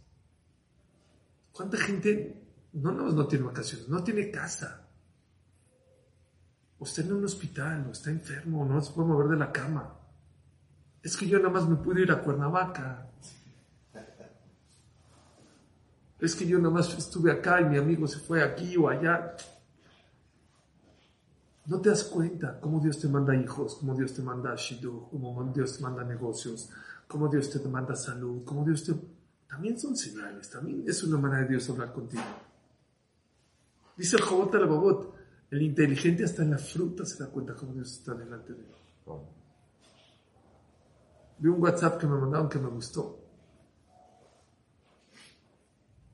[1.54, 2.40] ¿Cuánta gente
[2.74, 3.90] no, no, no tiene vacaciones?
[3.90, 4.83] No tiene casa.
[6.84, 9.90] O está en un hospital, o está enfermo, no se puede mover de la cama.
[11.02, 13.08] Es que yo nada más me pude ir a Cuernavaca.
[16.20, 19.34] Es que yo nada más estuve acá y mi amigo se fue aquí o allá.
[21.68, 25.54] No te das cuenta cómo Dios te manda hijos, cómo Dios te manda shidu, cómo
[25.56, 26.70] Dios te manda negocios,
[27.08, 28.94] cómo Dios te manda salud, cómo Dios te...
[29.48, 32.24] También son señales, también es una manera de Dios hablar contigo.
[33.96, 35.13] Dice el Jobot al Babot,
[35.54, 38.76] el inteligente hasta en la fruta se da cuenta cómo Dios está delante de él.
[41.38, 43.20] Vi un WhatsApp que me mandaron que me gustó.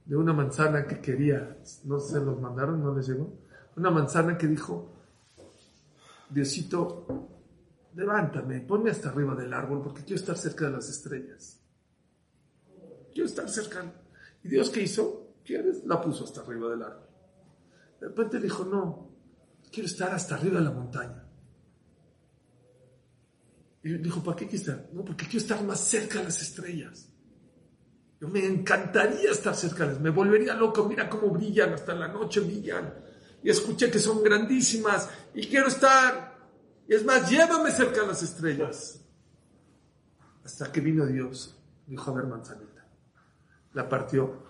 [0.04, 3.32] De una manzana que quería, no se los mandaron, no les llegó.
[3.78, 4.92] Una manzana que dijo,
[6.30, 7.08] Diosito,
[7.96, 11.62] levántame, ponme hasta arriba del árbol porque quiero estar cerca de las estrellas.
[13.14, 13.90] Quiero estar cerca.
[14.44, 15.36] ¿Y Dios qué hizo?
[15.46, 15.86] ¿Quieres?
[15.86, 17.08] La puso hasta arriba del árbol.
[18.02, 19.09] De repente dijo, no,
[19.72, 21.26] quiero estar hasta arriba de la montaña.
[23.84, 24.90] Y dijo, ¿para qué quiero estar?
[24.94, 27.08] No, porque quiero estar más cerca de las estrellas.
[28.20, 32.10] Yo me encantaría estar cerca de ellas, me volvería loco, mira cómo brillan, hasta la
[32.10, 32.94] noche brillan.
[33.42, 36.38] Y escuché que son grandísimas y quiero estar.
[36.88, 39.00] Y es más, llévame cerca de las estrellas.
[40.44, 41.56] Hasta que vino Dios,
[41.88, 42.86] dijo, a ver, manzanita.
[43.74, 44.49] La partió.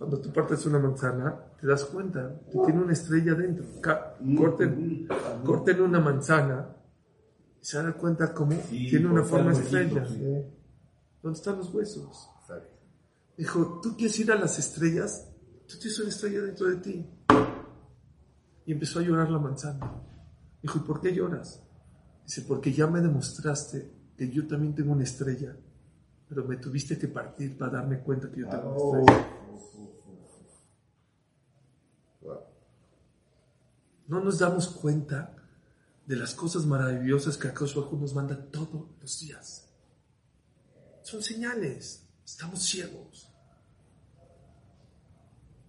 [0.00, 3.66] Cuando tú partes una manzana, te das cuenta que tiene una estrella dentro.
[4.34, 5.06] Corten,
[5.44, 6.74] corten una manzana
[7.60, 10.02] y se dan cuenta cómo tiene una forma estrella.
[11.22, 12.30] ¿Dónde están los huesos?
[13.36, 15.28] Dijo, ¿tú quieres ir a las estrellas?
[15.68, 17.06] Tú tienes una estrella dentro de ti.
[18.64, 20.00] Y empezó a llorar la manzana.
[20.62, 21.62] Dijo, ¿y por qué lloras?
[22.24, 25.54] Dice, porque ya me demostraste que yo también tengo una estrella,
[26.26, 29.36] pero me tuviste que partir para darme cuenta que yo tengo una estrella.
[34.10, 35.36] No nos damos cuenta
[36.04, 39.70] de las cosas maravillosas que Akash nos manda todos los días.
[41.02, 42.08] Son señales.
[42.24, 43.30] Estamos ciegos.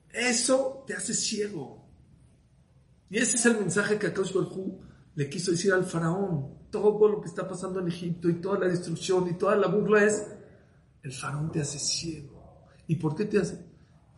[0.10, 1.88] Eso te hace ciego.
[3.12, 4.34] Y ese es el mensaje que Akash
[5.14, 6.68] le quiso decir al faraón.
[6.72, 10.04] Todo lo que está pasando en Egipto y toda la destrucción y toda la burla
[10.04, 10.26] es,
[11.04, 12.66] el faraón te hace ciego.
[12.88, 13.71] ¿Y por qué te hace?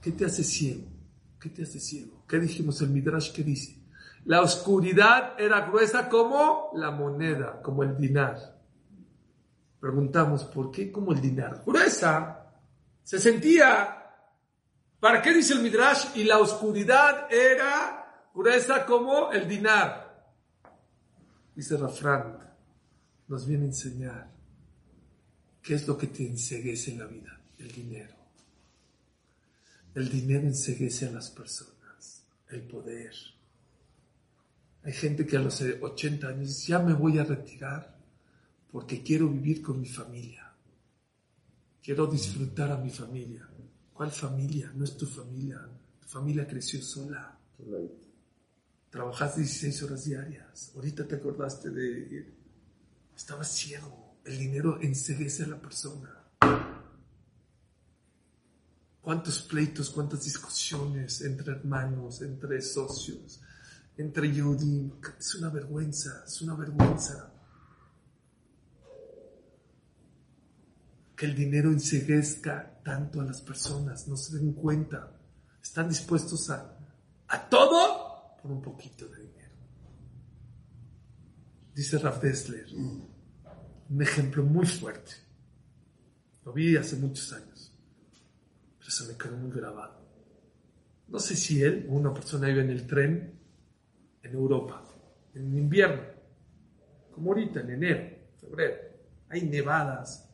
[0.03, 0.83] ¿Qué te hace ciego?
[1.39, 2.25] ¿Qué te hace ciego?
[2.27, 3.77] ¿Qué dijimos el Midrash que dice?
[4.25, 8.59] La oscuridad era gruesa como la moneda, como el dinar.
[9.79, 11.63] Preguntamos, ¿por qué como el dinar?
[11.65, 12.51] Gruesa.
[13.01, 14.03] Se sentía.
[14.99, 16.17] ¿Para qué dice el Midrash?
[16.17, 20.33] Y la oscuridad era gruesa como el dinar.
[21.55, 22.39] Dice Rafran,
[23.29, 24.31] nos viene a enseñar
[25.61, 27.39] qué es lo que te enseguece en la vida.
[27.57, 28.22] El dinero.
[29.95, 32.23] El dinero enseguece a las personas.
[32.49, 33.13] El poder.
[34.83, 37.97] Hay gente que a los 80 años dice, ya me voy a retirar
[38.71, 40.51] porque quiero vivir con mi familia.
[41.81, 43.47] Quiero disfrutar a mi familia.
[43.93, 44.71] ¿Cuál familia?
[44.75, 45.61] No es tu familia.
[46.01, 47.37] Tu familia creció sola.
[48.89, 50.71] Trabajaste 16 horas diarias.
[50.75, 52.33] Ahorita te acordaste de...
[53.15, 54.17] Estabas ciego.
[54.25, 56.22] El dinero enseguece a la persona.
[59.03, 63.41] ¿Cuántos pleitos, cuántas discusiones entre hermanos, entre socios,
[63.97, 64.93] entre Yudim?
[65.19, 67.29] Es una vergüenza, es una vergüenza.
[71.15, 75.11] que el dinero enseguezca tanto a las personas, no se den cuenta.
[75.61, 76.77] Están dispuestos a,
[77.27, 79.53] a todo por un poquito de dinero.
[81.75, 85.13] Dice Raf Dessler, un ejemplo muy fuerte.
[86.45, 87.52] Lo vi hace muchos años,
[88.93, 90.03] se me quedó muy grabado.
[91.07, 93.39] No sé si él o una persona iba en el tren
[94.21, 94.83] en Europa,
[95.33, 96.03] en invierno,
[97.11, 98.17] como ahorita, en enero.
[98.39, 98.75] febrero.
[99.29, 100.29] Hay nevadas.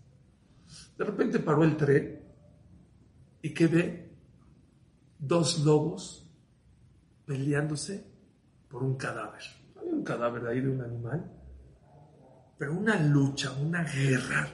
[0.97, 2.21] De repente paró el tren
[3.41, 4.17] y que ve
[5.17, 6.29] dos lobos
[7.25, 8.05] peleándose
[8.69, 9.41] por un cadáver.
[9.81, 11.31] Hay un cadáver ahí de un animal,
[12.57, 14.47] pero una lucha, una guerra.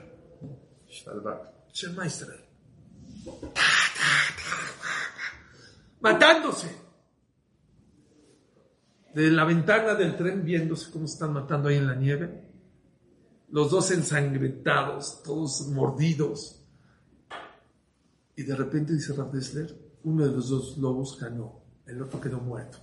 [1.73, 2.45] Shema Israel.
[6.05, 6.69] Matándose.
[9.15, 12.47] De la ventana del tren viéndose cómo están matando ahí en la nieve.
[13.49, 16.63] Los dos ensangrentados, todos mordidos.
[18.35, 22.39] Y de repente dice Rav Dessler, uno de los dos lobos ganó, el otro quedó
[22.39, 22.77] muerto.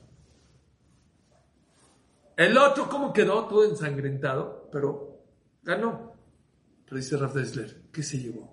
[2.37, 3.45] El otro, ¿cómo quedó?
[3.45, 5.23] Todo ensangrentado, pero
[5.63, 6.15] ganó.
[6.87, 8.51] Pero dice Rav Dessler, ¿qué se llevó?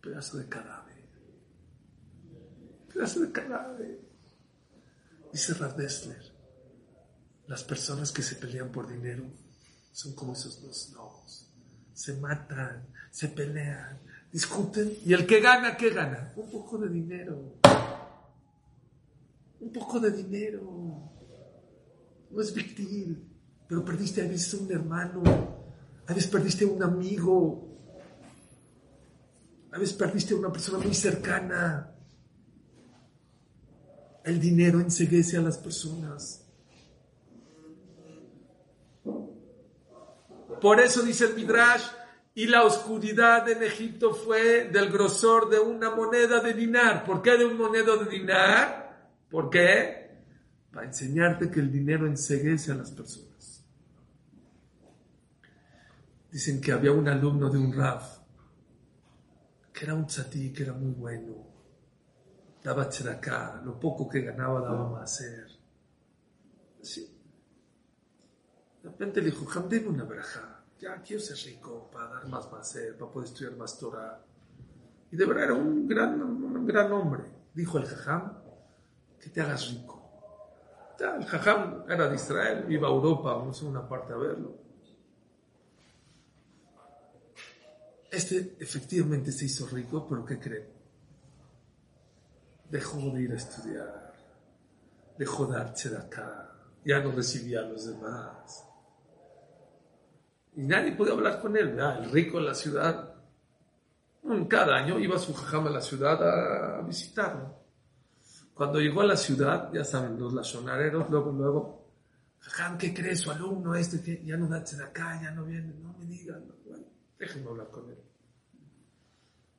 [0.00, 0.77] Pedazo de cadáver.
[2.94, 4.00] De cadáver.
[5.32, 6.32] Dice Dessler,
[7.46, 9.24] las personas que se pelean por dinero
[9.92, 11.50] son como esos dos lobos.
[11.92, 14.00] Se matan, se pelean,
[14.32, 14.96] discuten.
[15.04, 16.32] ¿Y el que gana, qué gana?
[16.36, 17.56] Un poco de dinero.
[19.60, 21.12] Un poco de dinero.
[22.30, 23.16] No es victim,
[23.68, 25.22] pero perdiste a veces un hermano,
[26.06, 27.68] a veces perdiste un amigo,
[29.72, 31.94] a veces perdiste una persona muy cercana.
[34.28, 36.44] El dinero enseguece a las personas.
[40.60, 41.84] Por eso dice el Midrash,
[42.34, 47.04] y la oscuridad en Egipto fue del grosor de una moneda de dinar.
[47.04, 49.10] ¿Por qué de un moneda de dinar?
[49.30, 50.10] ¿Por qué?
[50.70, 53.64] Para enseñarte que el dinero enseguece a las personas.
[56.30, 58.18] Dicen que había un alumno de un Raf,
[59.72, 61.47] que era un tzatí, que era muy bueno.
[62.62, 65.48] Daba tzedakah, lo poco que ganaba daba maser.
[66.82, 67.14] Sí.
[68.82, 72.96] De repente le dijo, Hamden una verajá ya quiero ser rico para dar más maser,
[72.96, 74.20] para poder estudiar más Torah.
[75.10, 77.24] Y de verdad era un gran, un gran hombre.
[77.54, 78.38] Dijo el jajam,
[79.20, 79.96] que te hagas rico.
[81.00, 84.56] Ya, el jajam era de Israel, iba a Europa, vamos a una parte a verlo.
[88.10, 90.77] Este efectivamente se hizo rico, pero ¿qué creen?
[92.70, 94.12] Dejó de ir a estudiar,
[95.16, 96.52] dejó de darse de acá,
[96.84, 98.64] ya no recibía a los demás.
[100.56, 102.04] Y nadie podía hablar con él, ¿verdad?
[102.04, 103.14] El rico en la ciudad.
[104.48, 107.56] Cada año iba su jajam a la ciudad a visitarlo.
[108.52, 111.92] Cuando llegó a la ciudad, ya saben, los lazonareros, luego, luego,
[112.40, 113.20] jajam, ¿qué crees?
[113.20, 116.84] Su alumno este ya no da de acá, ya no viene, no me digan, bueno,
[117.18, 117.98] déjenme hablar con él.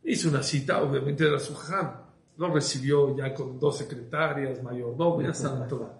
[0.03, 2.08] Hizo una cita, obviamente era su jajam.
[2.39, 4.61] Lo recibió ya con dos secretarias,
[5.33, 5.93] saben todo.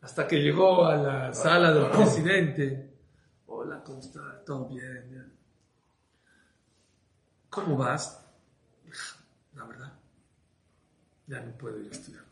[0.00, 2.96] Hasta que llegó a la sala del presidente.
[3.44, 4.42] Hola, ¿cómo está?
[4.42, 5.06] ¿Todo bien?
[5.10, 5.32] bien?
[7.50, 8.26] ¿Cómo vas?
[9.52, 9.92] La verdad,
[11.26, 12.24] ya no puedo ir a estudiar.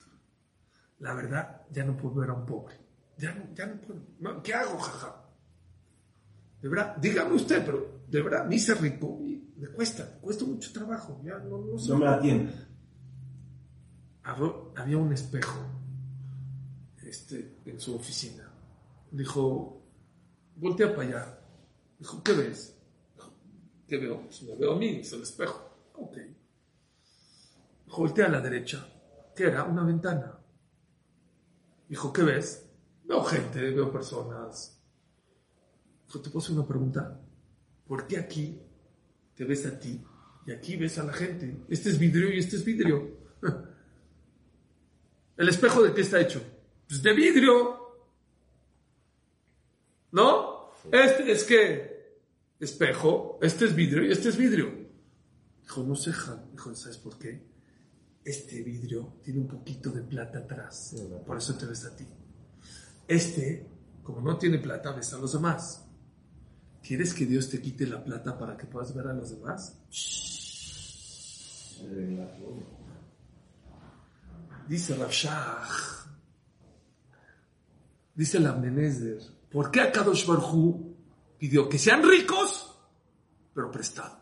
[1.00, 2.76] La verdad, ya no puedo ver a un pobre.
[3.18, 4.42] Ya no, ya no puedo.
[4.42, 5.22] ¿Qué hago, jaja?
[6.62, 10.46] De verdad, dígame usted, pero de verdad, me hice rico y me cuesta, me cuesta
[10.46, 11.20] mucho trabajo.
[11.22, 11.74] Ya no, no.
[11.76, 12.71] No me atiende.
[14.24, 15.58] Había, un espejo
[17.04, 18.48] este, en su oficina.
[19.10, 19.82] Dijo,
[20.56, 21.38] voltea para allá.
[21.98, 22.76] Dijo, ¿qué ves?
[23.14, 23.34] Dijo,
[23.86, 24.22] ¿qué veo?
[24.22, 25.60] Pues me veo a mí, es el espejo.
[25.94, 26.16] Ok.
[27.86, 28.88] Dijo, voltea a la derecha.
[29.34, 29.64] ¿Qué era?
[29.64, 30.38] Una ventana.
[31.88, 32.66] Dijo, ¿qué ves?
[33.04, 34.80] Veo gente, veo personas.
[36.06, 37.20] Dijo, ¿te hacer una pregunta?
[37.86, 38.60] ¿Por qué aquí
[39.34, 40.02] te ves a ti
[40.46, 41.64] y aquí ves a la gente?
[41.68, 43.21] Este es vidrio y este es vidrio.
[45.36, 46.42] ¿El espejo de qué está hecho?
[46.88, 47.80] Pues de vidrio.
[50.12, 50.72] ¿No?
[50.90, 52.20] Este es que
[52.60, 54.70] espejo, este es vidrio y este es vidrio.
[55.62, 56.12] Dijo, no sé.
[56.52, 57.46] Dijo, ¿sabes por qué?
[58.24, 60.94] Este vidrio tiene un poquito de plata atrás.
[61.26, 62.06] Por eso te ves a ti.
[63.08, 63.66] Este,
[64.02, 65.86] como no tiene plata, ves a los demás.
[66.82, 69.78] ¿Quieres que Dios te quite la plata para que puedas ver a los demás?
[74.68, 75.68] Dice Rafshah,
[78.14, 79.20] dice la Menezer,
[79.50, 80.96] ¿por qué Akadosh Barhu
[81.38, 82.74] pidió que sean ricos,
[83.54, 84.18] pero prestado?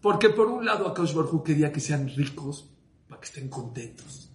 [0.00, 2.70] Porque por un lado Akadosh Barhu quería que sean ricos
[3.08, 4.30] para que estén contentos,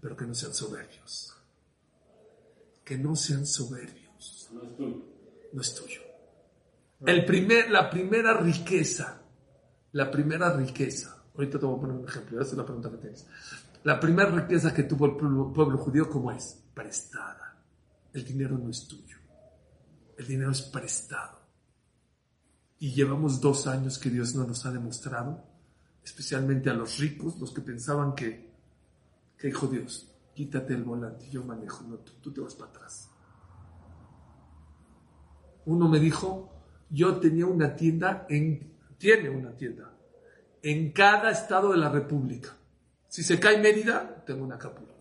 [0.00, 1.34] pero que no sean soberbios.
[2.84, 4.48] Que no sean soberbios.
[4.52, 5.02] No es tuyo.
[5.52, 6.00] No es tuyo.
[7.06, 9.22] El primer, la primera riqueza,
[9.92, 12.96] la primera riqueza, ahorita te voy a poner un ejemplo, esa es la pregunta que
[12.96, 13.26] tienes.
[13.84, 16.60] La primera riqueza que tuvo el pueblo, pueblo judío, ¿cómo es?
[16.74, 17.56] Prestada.
[18.12, 19.16] El dinero no es tuyo.
[20.16, 21.38] El dinero es prestado.
[22.80, 25.44] Y llevamos dos años que Dios no nos ha demostrado,
[26.04, 28.50] especialmente a los ricos, los que pensaban que,
[29.36, 33.10] que dijo Dios, quítate el volante, yo manejo, no, tú, tú te vas para atrás.
[35.66, 36.50] Uno me dijo,
[36.90, 39.97] yo tenía una tienda en, tiene una tienda
[40.70, 42.50] en cada estado de la República.
[43.08, 44.94] Si se cae Mérida, tengo en Acapulco.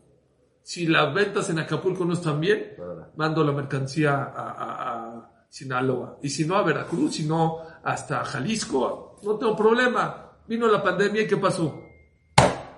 [0.63, 2.75] Si las ventas en Acapulco no están bien,
[3.15, 6.19] mando la mercancía a, a- a Sinaloa.
[6.21, 9.19] Y si no, a Veracruz, si no, hasta Jalisco.
[9.23, 10.31] No tengo problema.
[10.47, 11.83] Vino la pandemia y ¿qué pasó?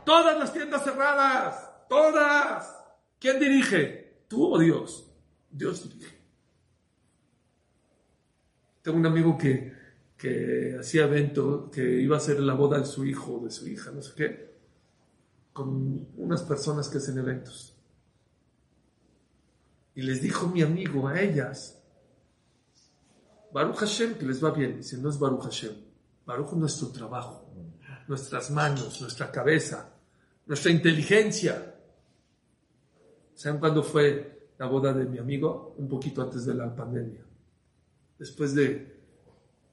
[0.06, 1.70] Todas las tiendas cerradas.
[1.90, 2.76] Todas.
[3.20, 4.24] ¿Quién dirige?
[4.28, 5.12] ¿Tú o Dios?
[5.50, 6.18] Dios dirige.
[8.82, 9.74] Tengo un amigo que,
[10.20, 13.66] que hacía evento, que iba a hacer la boda de su hijo o de su
[13.70, 14.54] hija, no sé qué,
[15.54, 17.74] con unas personas que hacen eventos.
[19.96, 21.82] Y les dijo mi amigo a ellas,
[23.54, 24.78] Baruch Hashem, que les va bien.
[24.78, 25.74] Dice, no es Baruch Hashem.
[26.26, 27.50] Baruch es nuestro trabajo,
[28.10, 29.90] nuestras manos, nuestra cabeza,
[30.46, 31.76] nuestra inteligencia.
[33.36, 35.76] ¿Saben cuándo fue la boda de mi amigo?
[35.78, 37.24] Un poquito antes de la pandemia.
[38.18, 38.99] Después de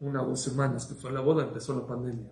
[0.00, 2.30] una o dos semanas que fue la boda, empezó la pandemia.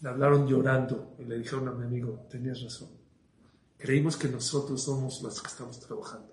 [0.00, 2.90] Le hablaron llorando y le dijeron a mi amigo, tenías razón.
[3.78, 6.32] Creímos que nosotros somos los que estamos trabajando,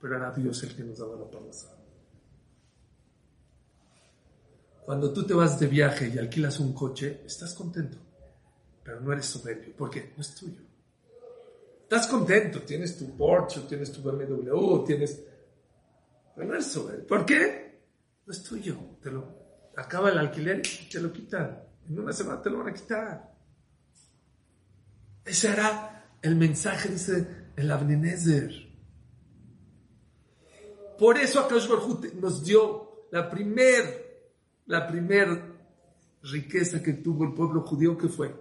[0.00, 1.50] pero era Dios el que nos daba la palabra.
[4.84, 7.96] Cuando tú te vas de viaje y alquilas un coche, estás contento,
[8.82, 9.74] pero no eres soberbio.
[9.74, 10.12] ¿Por qué?
[10.14, 10.60] No es tuyo.
[11.82, 15.22] Estás contento, tienes tu Porsche, tienes tu BMW, tienes...
[16.34, 17.06] Pero no eres soberbio.
[17.06, 17.73] ¿Por qué?
[18.26, 18.76] No es tuyo.
[19.02, 19.44] Te lo...
[19.76, 21.62] Acaba el alquiler y te lo quitan.
[21.88, 23.34] En una semana te lo van a quitar.
[25.24, 28.52] Ese era el mensaje, dice el Abnenezer.
[30.98, 34.32] Por eso Akash Baruj Hu nos dio la primer,
[34.66, 35.54] la primer
[36.22, 38.34] riqueza que tuvo el pueblo judío, que fue?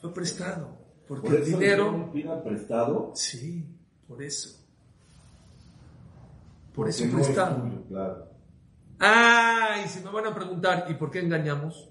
[0.00, 0.78] Fue prestado.
[1.06, 2.12] Porque Por el dinero...
[2.44, 3.12] prestado.
[3.14, 3.64] Sí,
[4.06, 4.64] por eso.
[6.74, 7.62] Por eso no es prestado.
[7.62, 8.35] tuyo, claro.
[8.98, 11.90] Ah, y si me van a preguntar, ¿y por qué engañamos?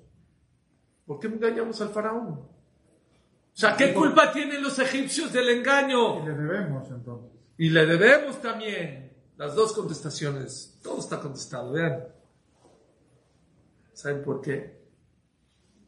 [1.06, 2.30] ¿Por qué engañamos al faraón?
[2.30, 6.24] O sea, ¿qué culpa tienen los egipcios del engaño?
[6.24, 7.32] Y le debemos entonces.
[7.58, 10.80] Y le debemos también las dos contestaciones.
[10.84, 12.04] Todo está contestado, vean.
[13.94, 14.84] ¿Saben por qué?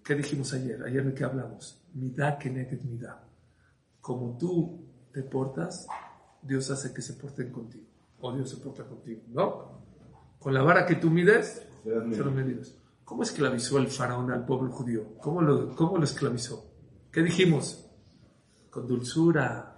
[0.03, 0.81] ¿Qué dijimos ayer?
[0.83, 1.83] Ayer de qué hablamos.
[1.93, 3.21] Midá que neged midá.
[3.99, 5.87] Como tú te portas,
[6.41, 7.87] Dios hace que se porten contigo.
[8.19, 9.76] O Dios se porta contigo, ¿no?
[10.47, 12.31] Con la vara que tú mides, Serás se lo medido.
[12.31, 12.73] medidas.
[13.03, 15.17] ¿Cómo esclavizó el faraón al pueblo judío?
[15.19, 16.71] ¿Cómo lo, cómo lo esclavizó?
[17.11, 17.85] ¿Qué dijimos?
[18.69, 19.77] Con dulzura.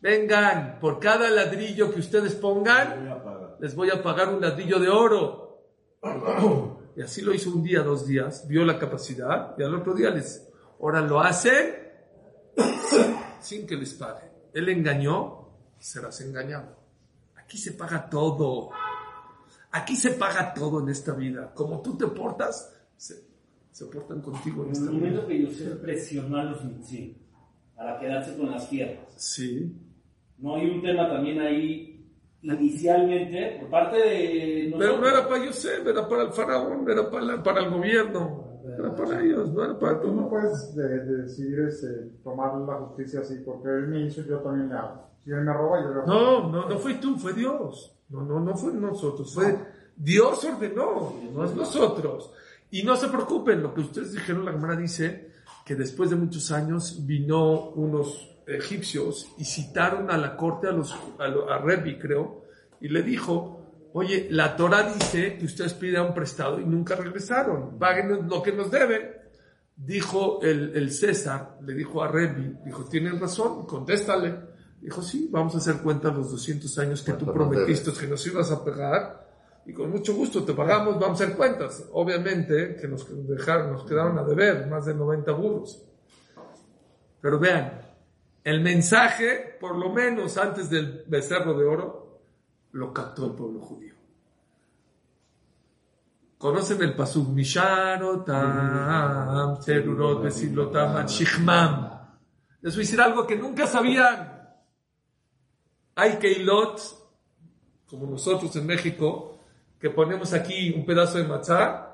[0.00, 4.88] Vengan, por cada ladrillo que ustedes pongan, Voy les voy a pagar un ladrillo de
[4.88, 5.66] oro.
[6.96, 10.08] Y así lo hizo un día, dos días, vio la capacidad y al otro día
[10.08, 10.48] les,
[10.80, 11.76] ahora lo hacen
[13.40, 14.22] sin que les pague.
[14.54, 16.78] Él engañó, serás engañado.
[17.36, 18.70] Aquí se paga todo.
[19.80, 21.52] Aquí se paga todo en esta vida.
[21.54, 23.14] Como tú te portas, se,
[23.70, 25.28] se portan contigo en En esta el momento vida.
[25.28, 27.14] que Yosef presionó a los mitzim
[27.76, 29.72] para quedarse con las tierras, Sí.
[30.38, 31.94] no hay un tema también ahí
[32.42, 35.12] inicialmente por parte de Pero no nosotros.
[35.12, 38.44] era para Yosef, era para el faraón, era para, la- para el gobierno.
[38.78, 41.88] Era para ellos, no era para Tú no puedes de, de decidir este,
[42.22, 45.08] tomar la justicia así, porque él me hizo, yo también le hago.
[45.24, 46.06] Si él me roba, yo le robo.
[46.06, 47.94] No, no, no fue tú, fue Dios.
[48.10, 49.56] No, no, no fue nosotros, fue
[49.98, 52.30] Dios ordenó, no es nosotros.
[52.70, 55.32] Y no se preocupen, lo que ustedes dijeron, la Gemara dice
[55.64, 60.92] que después de muchos años vino unos egipcios y citaron a la corte a los
[60.92, 62.44] a, a Rebbi, creo,
[62.80, 68.24] y le dijo, oye, la Torah dice que ustedes pidan prestado y nunca regresaron, páguenos
[68.26, 69.16] lo que nos deben.
[69.76, 74.36] Dijo el, el César, le dijo a Rebbi, dijo, tienen razón, contéstale.
[74.80, 78.06] Dijo, sí, vamos a hacer cuenta los 200 años que tú ¿Cuánto nos prometiste que
[78.06, 79.27] nos ibas a pagar
[79.68, 81.84] y con mucho gusto te pagamos, vamos a hacer cuentas.
[81.92, 85.84] Obviamente que nos, dejaron, nos quedaron a deber más de 90 burros.
[87.20, 87.78] Pero vean,
[88.44, 92.22] el mensaje, por lo menos antes del becerro de oro,
[92.72, 93.94] lo captó el pueblo judío.
[96.38, 98.30] Conocen el pasuk Misharotam,
[99.60, 101.90] Terurot, Besilotam, Shichmam.
[102.62, 104.32] Les voy a decir algo que nunca sabían.
[105.94, 106.80] Hay Keilot,
[107.86, 109.34] como nosotros en México,
[109.80, 111.88] que ponemos aquí un pedazo de matzá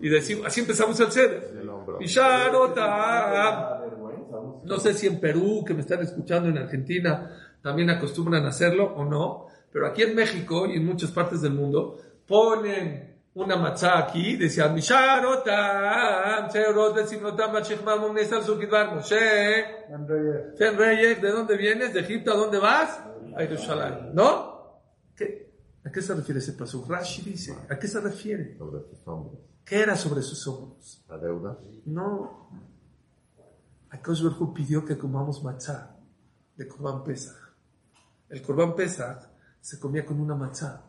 [0.00, 0.98] y decimos, así empezamos
[1.60, 1.98] el hombro.
[1.98, 2.86] Misharotam.
[2.86, 4.78] Da vergüenza, ¿no?
[4.78, 7.30] Sé si en Perú, que me están escuchando en Argentina,
[7.62, 11.52] también acostumbran a hacerlo o no, Pero aquí en México y en muchas partes del
[11.52, 14.74] mundo ponen una matzá aquí, decían,
[21.20, 21.94] ¿de dónde vienes?
[21.94, 22.32] ¿De Egipto?
[22.32, 23.00] ¿A dónde vas?
[23.36, 24.10] A Jerusalén.
[24.14, 24.80] ¿No?
[25.14, 25.49] ¿Qué?
[25.84, 26.84] ¿A qué se refiere ese paso?
[26.86, 28.56] Rashi dice, ¿a qué se refiere?
[28.58, 29.40] sobre sus hombros.
[29.64, 31.02] ¿Qué era sobre sus hombros?
[31.08, 32.48] La deuda, No.
[33.90, 35.96] Akash Baruj pidió que comamos matzá
[36.56, 37.34] de Korban Pesach.
[38.28, 39.24] El Korban Pesach
[39.60, 40.84] se comía con una matzá.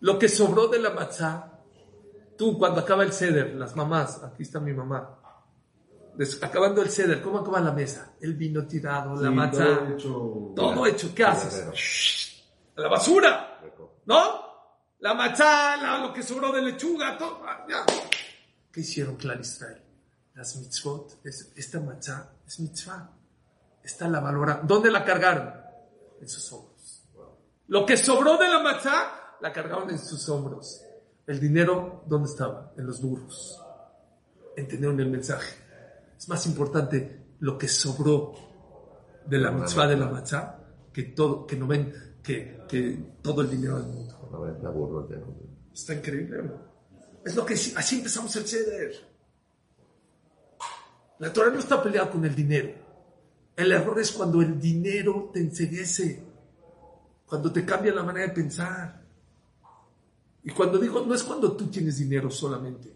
[0.00, 1.60] Lo que sobró de la matzá,
[2.36, 5.18] tú cuando acaba el ceder, las mamás, aquí está mi mamá,
[6.42, 8.12] acabando el ceder, ¿cómo acaba la mesa?
[8.20, 11.14] El vino tirado, la matzá, Todo hecho- todo hecho.
[11.14, 12.33] ¿Qué haces?
[12.76, 13.60] A la basura.
[14.06, 14.44] ¿no?
[15.00, 17.40] La matzá, la- lo que sobró de lechuga, todo.
[17.46, 17.84] ah, ya.
[18.72, 19.80] ¿Qué hicieron Clar Israel?
[20.34, 23.10] Las mitzvot, es- esta matzá es mitzvah.
[23.82, 24.60] Esta la valora.
[24.64, 25.52] ¿Dónde la cargaron?
[26.20, 27.02] En sus hombros.
[27.68, 30.80] Lo que sobró de la matzá, la cargaron en sus hombros.
[31.26, 32.72] El dinero, ¿dónde estaba?
[32.76, 33.60] En los burros.
[34.56, 35.56] Entendieron el mensaje.
[36.18, 38.34] Es más importante lo que sobró
[39.26, 40.58] de la mitzvah de la matzá
[40.92, 44.28] que todo, que no ven, que, que todo el dinero del mundo.
[44.32, 45.22] 90 burros de
[45.72, 46.74] Está increíble, ¿no?
[47.24, 48.92] Es lo que sí- así empezamos el ceder.
[51.18, 52.70] La Torah no está peleada con el dinero.
[53.56, 56.24] El error es cuando el dinero te enseguece,
[57.26, 59.04] cuando te cambia la manera de pensar.
[60.42, 62.92] Y cuando digo, no es cuando tú tienes dinero solamente,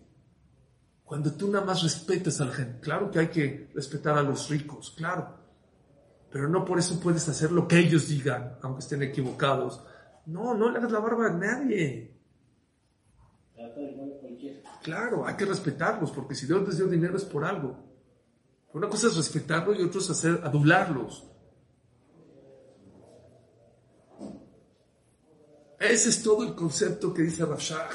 [1.04, 2.80] cuando tú nada más respetas a la gente.
[2.80, 5.37] Claro que hay que respetar a los ricos, claro.
[6.30, 9.82] Pero no por eso puedes hacer lo que ellos digan, aunque estén equivocados.
[10.26, 12.14] No, no le hagas la barba a nadie.
[14.82, 17.76] Claro, hay que respetarlos, porque si Dios les dio dinero es por algo.
[18.74, 21.24] Una cosa es respetarlos y otra es hacer adularlos.
[25.80, 27.88] Ese es todo el concepto que dice Rafshah.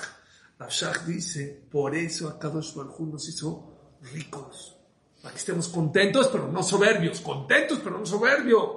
[0.57, 4.82] Rafshah dice, por eso a Kadosh Baruj Hu nos hizo ricos.
[5.24, 7.21] Para que estemos contentos, pero no soberbios.
[7.21, 8.71] Contentos, pero no soberbios.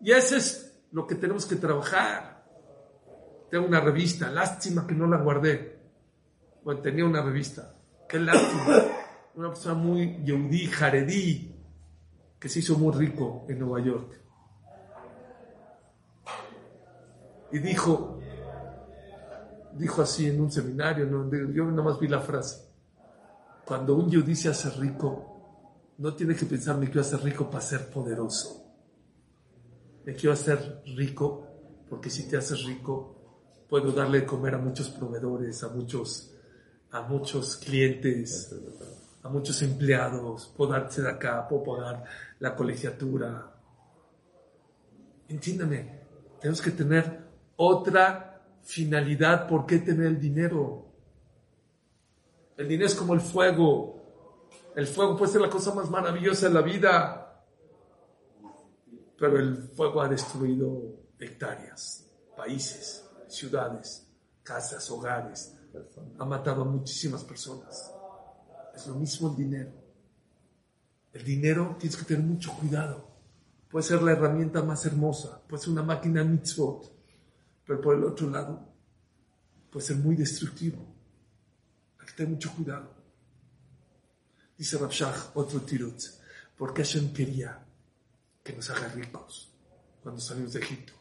[0.00, 2.44] Y ese es lo que tenemos que trabajar.
[3.48, 5.78] Tengo una revista, lástima que no la guardé.
[6.64, 7.76] Bueno, tenía una revista.
[8.08, 8.82] Qué lástima.
[9.36, 11.54] Una persona muy yehudí, jaredí,
[12.40, 14.20] que se hizo muy rico en Nueva York.
[17.52, 18.18] Y dijo,
[19.74, 21.06] dijo así en un seminario,
[21.52, 22.69] yo nada más vi la frase.
[23.70, 27.62] Cuando un yehudí se hace rico, no tiene que pensar me quiero hacer rico para
[27.62, 28.66] ser poderoso.
[30.04, 31.46] Me quiero hacer rico
[31.88, 36.34] porque si te haces rico, puedo darle de comer a muchos proveedores, a muchos,
[36.90, 38.52] a muchos clientes,
[39.22, 42.02] a muchos empleados, puedo darse de acá, puedo pagar
[42.40, 43.54] la colegiatura.
[45.28, 46.00] Entiéndame,
[46.40, 47.20] tenemos que tener
[47.54, 49.46] otra finalidad.
[49.46, 50.89] ¿Por qué tener el dinero?
[52.60, 53.96] El dinero es como el fuego.
[54.76, 57.42] El fuego puede ser la cosa más maravillosa de la vida,
[59.18, 62.06] pero el fuego ha destruido hectáreas,
[62.36, 64.06] países, ciudades,
[64.42, 65.56] casas, hogares.
[66.18, 67.94] Ha matado a muchísimas personas.
[68.74, 69.72] Es lo mismo el dinero.
[71.14, 73.08] El dinero tienes que tener mucho cuidado.
[73.70, 76.92] Puede ser la herramienta más hermosa, puede ser una máquina mitzvot,
[77.64, 78.68] pero por el otro lado
[79.70, 80.99] puede ser muy destructivo.
[82.10, 82.90] Que tener mucho cuidado.
[84.58, 86.02] Dice Rabshah, otro tirut,
[86.58, 87.64] porque Hashem quería
[88.42, 89.50] que nos haga ricos
[90.02, 90.92] cuando salimos de Egipto.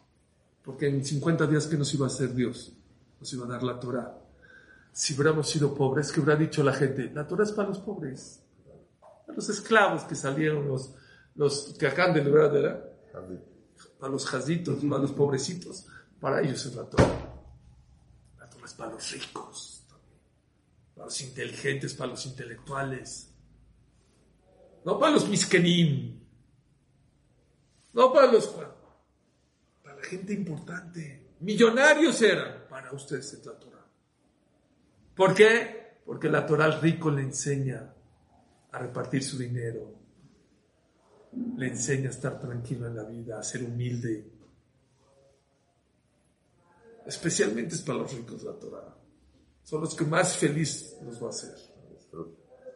[0.63, 2.73] Porque en 50 días que nos iba a hacer Dios,
[3.19, 4.17] nos iba a dar la Torah.
[4.91, 8.41] Si hubiéramos sido pobres, que hubiera dicho la gente, la Torah es para los pobres,
[9.25, 10.93] para los esclavos que salieron, los,
[11.35, 12.79] los que acaban de librar de la,
[13.99, 15.85] para los jazitos, para los pobrecitos,
[16.19, 17.35] para ellos es la Torah.
[18.39, 19.83] La Torah es para los ricos,
[20.99, 23.33] para los inteligentes, para los intelectuales,
[24.83, 26.19] no para los miskenim,
[27.93, 33.85] no para los para la gente importante, millonarios eran, para ustedes es la Torah.
[35.15, 36.01] ¿Por qué?
[36.05, 37.93] Porque la Torah al rico le enseña
[38.69, 39.95] a repartir su dinero,
[41.55, 44.33] le enseña a estar tranquilo en la vida, a ser humilde.
[47.05, 48.98] Especialmente es para los ricos la Torah.
[49.69, 51.53] Son los que más feliz los va a hacer.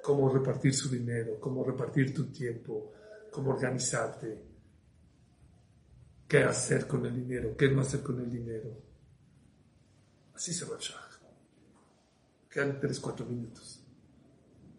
[0.03, 2.91] Cómo repartir su dinero, cómo repartir tu tiempo,
[3.31, 4.43] cómo organizarte,
[6.27, 8.77] qué hacer con el dinero, qué no hacer con el dinero.
[10.35, 10.99] Así se va Shah.
[12.47, 13.83] Quedan 3, 4 minutos.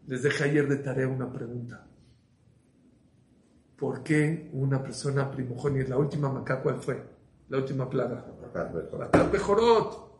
[0.07, 1.85] Les dejé ayer de tarea una pregunta.
[3.77, 7.03] ¿Por qué una persona primogénita, la última Macá, cuál fue?
[7.49, 8.25] La última plaga.
[8.41, 10.14] Matar mejor.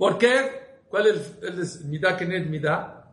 [0.00, 0.30] ¿Por qué?
[0.88, 3.12] ¿Cuál es, es Midá Kenet Midá?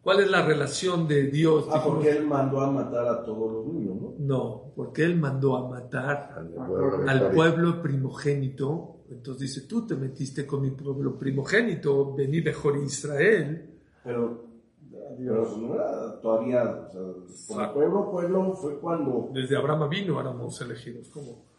[0.00, 1.66] ¿Cuál es la relación de Dios?
[1.72, 4.14] Ah, porque él mandó a matar a todos los niños, ¿no?
[4.16, 6.34] No, porque Él mandó a matar
[7.08, 9.00] Al pueblo al primogénito.
[9.10, 13.80] Entonces dice, tú te metiste con mi pueblo primogénito, vení mejor Israel.
[14.04, 14.44] Pero,
[15.18, 17.02] pero no era todavía, o sea,
[17.48, 21.08] como pueblo, pueblo fue cuando Desde Abraham vino éramos elegidos.
[21.08, 21.51] ¿Cómo?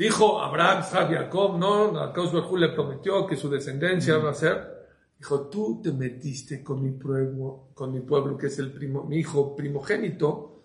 [0.00, 4.34] Dijo Abraham, Isaac, Jacob, no, a Caos Bajú le prometió que su descendencia va a
[4.34, 4.88] ser.
[5.18, 9.18] Dijo, tú te metiste con mi pueblo, con mi pueblo que es el primo, mi
[9.18, 10.62] hijo primogénito.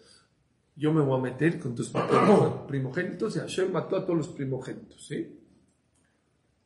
[0.77, 1.91] Yo me voy a meter con tus
[2.65, 5.37] primogénitos y Hashem mató a todos los primogénitos, ¿sí?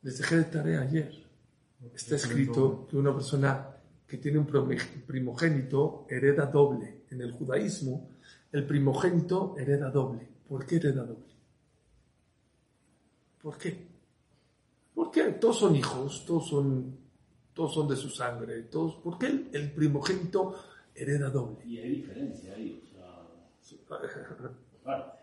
[0.03, 1.11] Les dejé de tarea ayer.
[1.95, 4.45] Está escrito que una persona que tiene un
[5.07, 7.05] primogénito hereda doble.
[7.09, 8.11] En el judaísmo,
[8.51, 10.29] el primogénito hereda doble.
[10.47, 11.38] ¿Por qué hereda doble?
[13.41, 13.87] ¿Por qué?
[14.93, 16.97] Porque todos son hijos, todos son,
[17.53, 18.95] todos son de su sangre, todos.
[18.95, 20.55] ¿Por qué el, el primogénito
[20.93, 21.65] hereda doble?
[21.65, 23.99] Y hay diferencia ahí, o sea,
[24.83, 25.13] claro.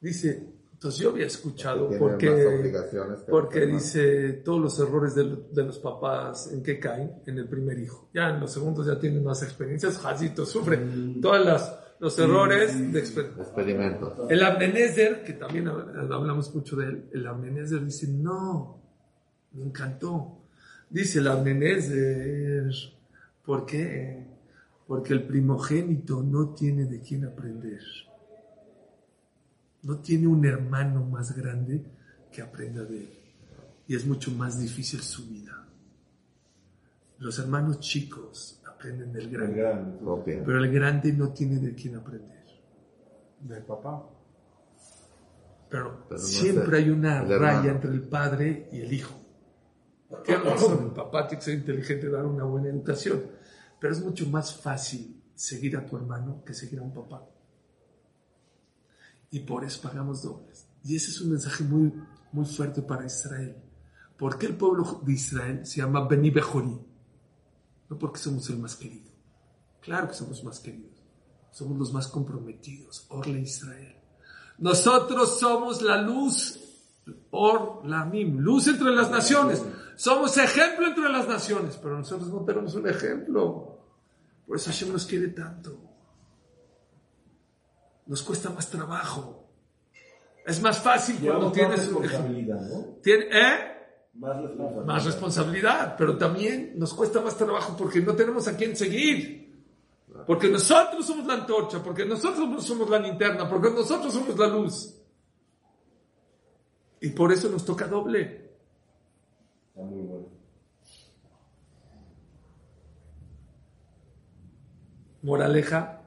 [0.00, 5.78] Dice, entonces yo había escuchado porque, que porque dice todos los errores de, de los
[5.78, 8.10] papás en qué caen en el primer hijo.
[8.12, 10.78] Ya en los segundos ya tienen más experiencias, Jacito sufre
[11.22, 12.98] todas las los errores de.
[13.00, 14.30] Experimentos.
[14.30, 18.78] El Abnenezer, que también hab- hablamos mucho de él, el Abnenezer dice, no,
[19.52, 20.38] me encantó.
[20.90, 22.70] Dice el Abnenezer,
[23.44, 24.26] ¿por qué?
[24.86, 27.80] Porque el primogénito no tiene de quién aprender.
[29.82, 31.82] No tiene un hermano más grande
[32.30, 33.08] que aprenda de él.
[33.88, 35.66] Y es mucho más difícil su vida.
[37.18, 38.53] Los hermanos chicos
[38.84, 39.98] aprenden del el grande, gran.
[39.98, 40.42] Copia.
[40.44, 42.44] pero el grande no tiene de quién aprender.
[43.40, 44.08] Del papá.
[45.70, 47.38] Pero, Pero no siempre hay una hermano.
[47.38, 49.14] raya entre el padre y el hijo.
[50.24, 50.84] ¿Qué razón?
[50.84, 53.22] El papá tiene que ser inteligente y dar una buena educación.
[53.80, 57.26] Pero es mucho más fácil seguir a tu hermano que seguir a un papá.
[59.30, 60.68] Y por eso pagamos dobles.
[60.84, 61.92] Y ese es un mensaje muy,
[62.32, 63.56] muy fuerte para Israel.
[64.16, 66.78] ¿Por qué el pueblo de Israel se llama Beni Bejorí?
[67.88, 69.10] No porque somos el más querido.
[69.80, 71.02] Claro que somos más queridos.
[71.50, 73.06] Somos los más comprometidos.
[73.10, 73.94] Orle Israel.
[74.58, 76.60] Nosotros somos la luz,
[77.30, 79.62] Or Lamim, luz entre las naciones.
[79.96, 83.78] Somos ejemplo entre las naciones, pero nosotros no tenemos un ejemplo.
[84.46, 85.78] Por eso Hashem nos quiere tanto.
[88.06, 89.46] Nos cuesta más trabajo.
[90.46, 92.00] Es más fácil cuando tienes un ejemplo.
[92.02, 92.80] responsabilidad, ¿no?
[93.02, 93.73] Tiene- ¿eh?
[94.14, 94.84] Más responsabilidad.
[94.84, 99.44] Más responsabilidad, pero también nos cuesta más trabajo porque no tenemos a quién seguir.
[100.26, 104.94] Porque nosotros somos la antorcha, porque nosotros somos la linterna, porque nosotros somos la luz.
[107.00, 108.52] Y por eso nos toca doble.
[109.68, 110.28] Está muy bueno.
[115.22, 116.02] Moraleja,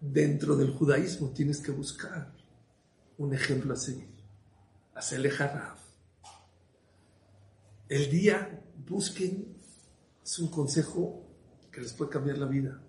[0.00, 2.32] dentro del judaísmo tienes que buscar
[3.18, 4.08] un ejemplo a seguir.
[4.94, 5.30] Hacerle.
[7.92, 9.54] El día, busquen,
[10.24, 11.26] es un consejo
[11.70, 12.80] que les puede cambiar la vida.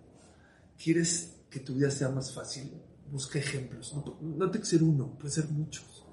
[0.81, 2.71] ¿Quieres que tu vida sea más fácil?
[3.11, 3.93] Busca ejemplos.
[3.93, 6.05] No, no tiene que ser uno, puede ser muchos.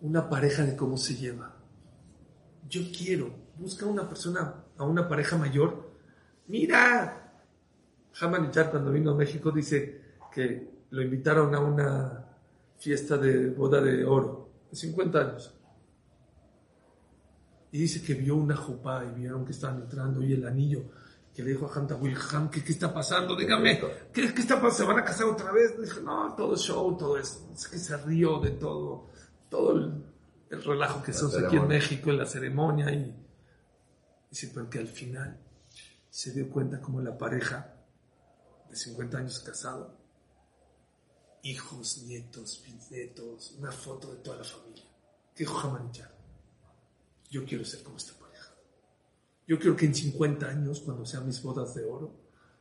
[0.00, 1.54] Una pareja de cómo se lleva.
[2.68, 5.92] Yo quiero, busca una persona, a una pareja mayor.
[6.48, 7.40] Mira,
[8.20, 12.26] Haman Ichar cuando vino a México dice que lo invitaron a una
[12.78, 15.54] fiesta de boda de oro, de 50 años.
[17.74, 20.84] Y dice que vio una jupá y vieron que estaban entrando y el anillo.
[21.34, 23.34] Que le dijo a Hanta Wilhelm, ¿qué, ¿qué está pasando?
[23.34, 23.80] Dígame,
[24.12, 24.74] ¿qué, ¿qué está pasando?
[24.76, 25.76] ¿Se van a casar otra vez?
[25.80, 29.10] Dijo, no, todo show, todo es, es que se rió de todo,
[29.50, 30.04] todo el,
[30.50, 31.66] el relajo que se hace aquí en.
[31.66, 32.92] México, en la ceremonia.
[32.92, 33.12] Y
[34.30, 35.36] dice, porque al final
[36.08, 37.74] se dio cuenta como la pareja
[38.70, 39.98] de 50 años casado,
[41.42, 44.84] hijos, nietos, bisnietos, una foto de toda la familia.
[45.34, 46.13] ¿Qué dijo Hamanichar?
[47.30, 48.54] Yo quiero ser como esta pareja.
[49.46, 52.14] Yo quiero que en 50 años, cuando sean mis bodas de oro,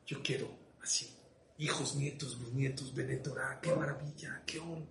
[0.05, 0.49] yo quiero
[0.81, 1.13] así.
[1.57, 4.85] Hijos, nietos, bisnietos, Benetorá, qué maravilla, qué on.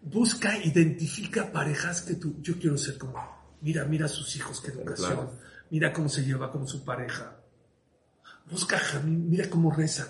[0.00, 3.18] Busca, identifica parejas que tú, yo quiero ser como.
[3.60, 5.14] Mira, mira a sus hijos, qué educación.
[5.14, 5.38] Claro.
[5.70, 7.40] Mira cómo se lleva con su pareja.
[8.50, 10.08] Busca, mira cómo rezan.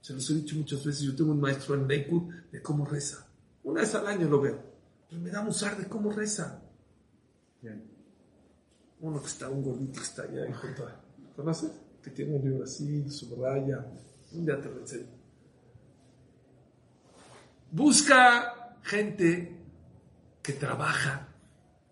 [0.00, 1.02] Se los he dicho muchas veces.
[1.02, 3.26] Yo tengo un maestro en Lakewood de cómo reza.
[3.62, 4.62] Una vez al año lo veo.
[5.08, 6.62] Pero me da musar de cómo reza.
[9.00, 11.00] Uno que está, un gordito que está allá ahí junto a...
[11.36, 11.70] ¿Conoces?
[12.02, 13.84] Que tiene un libro así, subraya.
[14.32, 15.08] Un día te lo enseño.
[17.70, 19.64] Busca gente
[20.42, 21.28] que trabaja,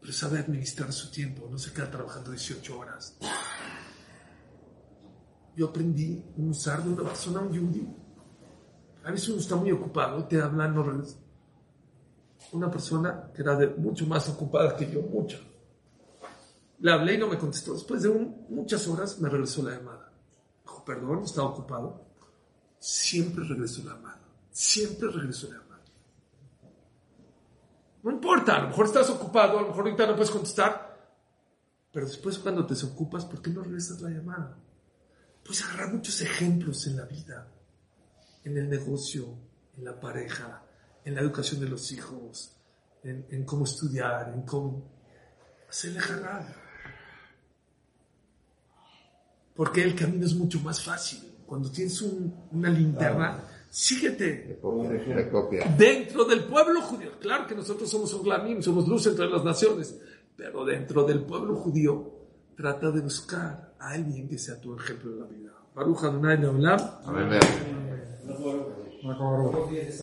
[0.01, 3.17] pero sabe administrar su tiempo, no se queda trabajando 18 horas.
[5.57, 7.89] Yo aprendí a usar de una persona un yudí.
[9.05, 11.05] A veces uno está muy ocupado te hablan, no.
[12.53, 15.39] Una persona que era mucho más ocupada que yo, mucha.
[16.83, 17.75] Le hablé y no me contestó.
[17.75, 20.13] Después de muchas horas me regresó la llamada.
[20.65, 22.09] Dijo, perdón, estaba ocupado.
[22.81, 24.21] Siempre regresó la llamada.
[24.51, 25.85] Siempre regresó la llamada.
[28.03, 31.15] No importa, a lo mejor estás ocupado, a lo mejor ahorita no puedes contestar.
[31.93, 34.59] Pero después cuando te desocupas, ¿por qué no regresas la llamada?
[35.45, 37.47] Puedes agarrar muchos ejemplos en la vida,
[38.43, 39.39] en el negocio,
[39.77, 40.65] en la pareja,
[41.05, 42.57] en la educación de los hijos,
[43.05, 44.91] en, en cómo estudiar, en cómo
[45.69, 46.62] hacerle jalar.
[49.55, 51.21] Porque el camino es mucho más fácil.
[51.47, 55.75] Cuando tienes un- una linterna, síguete Copia, de copia.
[55.77, 57.11] dentro del pueblo judío.
[57.21, 59.95] Claro que nosotros somos un glamim, somos luz entre las naciones,
[60.37, 62.11] pero dentro del pueblo judío
[62.57, 65.53] trata de buscar a alguien que sea tu ejemplo en la vida.
[65.75, 66.79] Baruch Adonai Leolam.
[67.05, 67.41] Amén.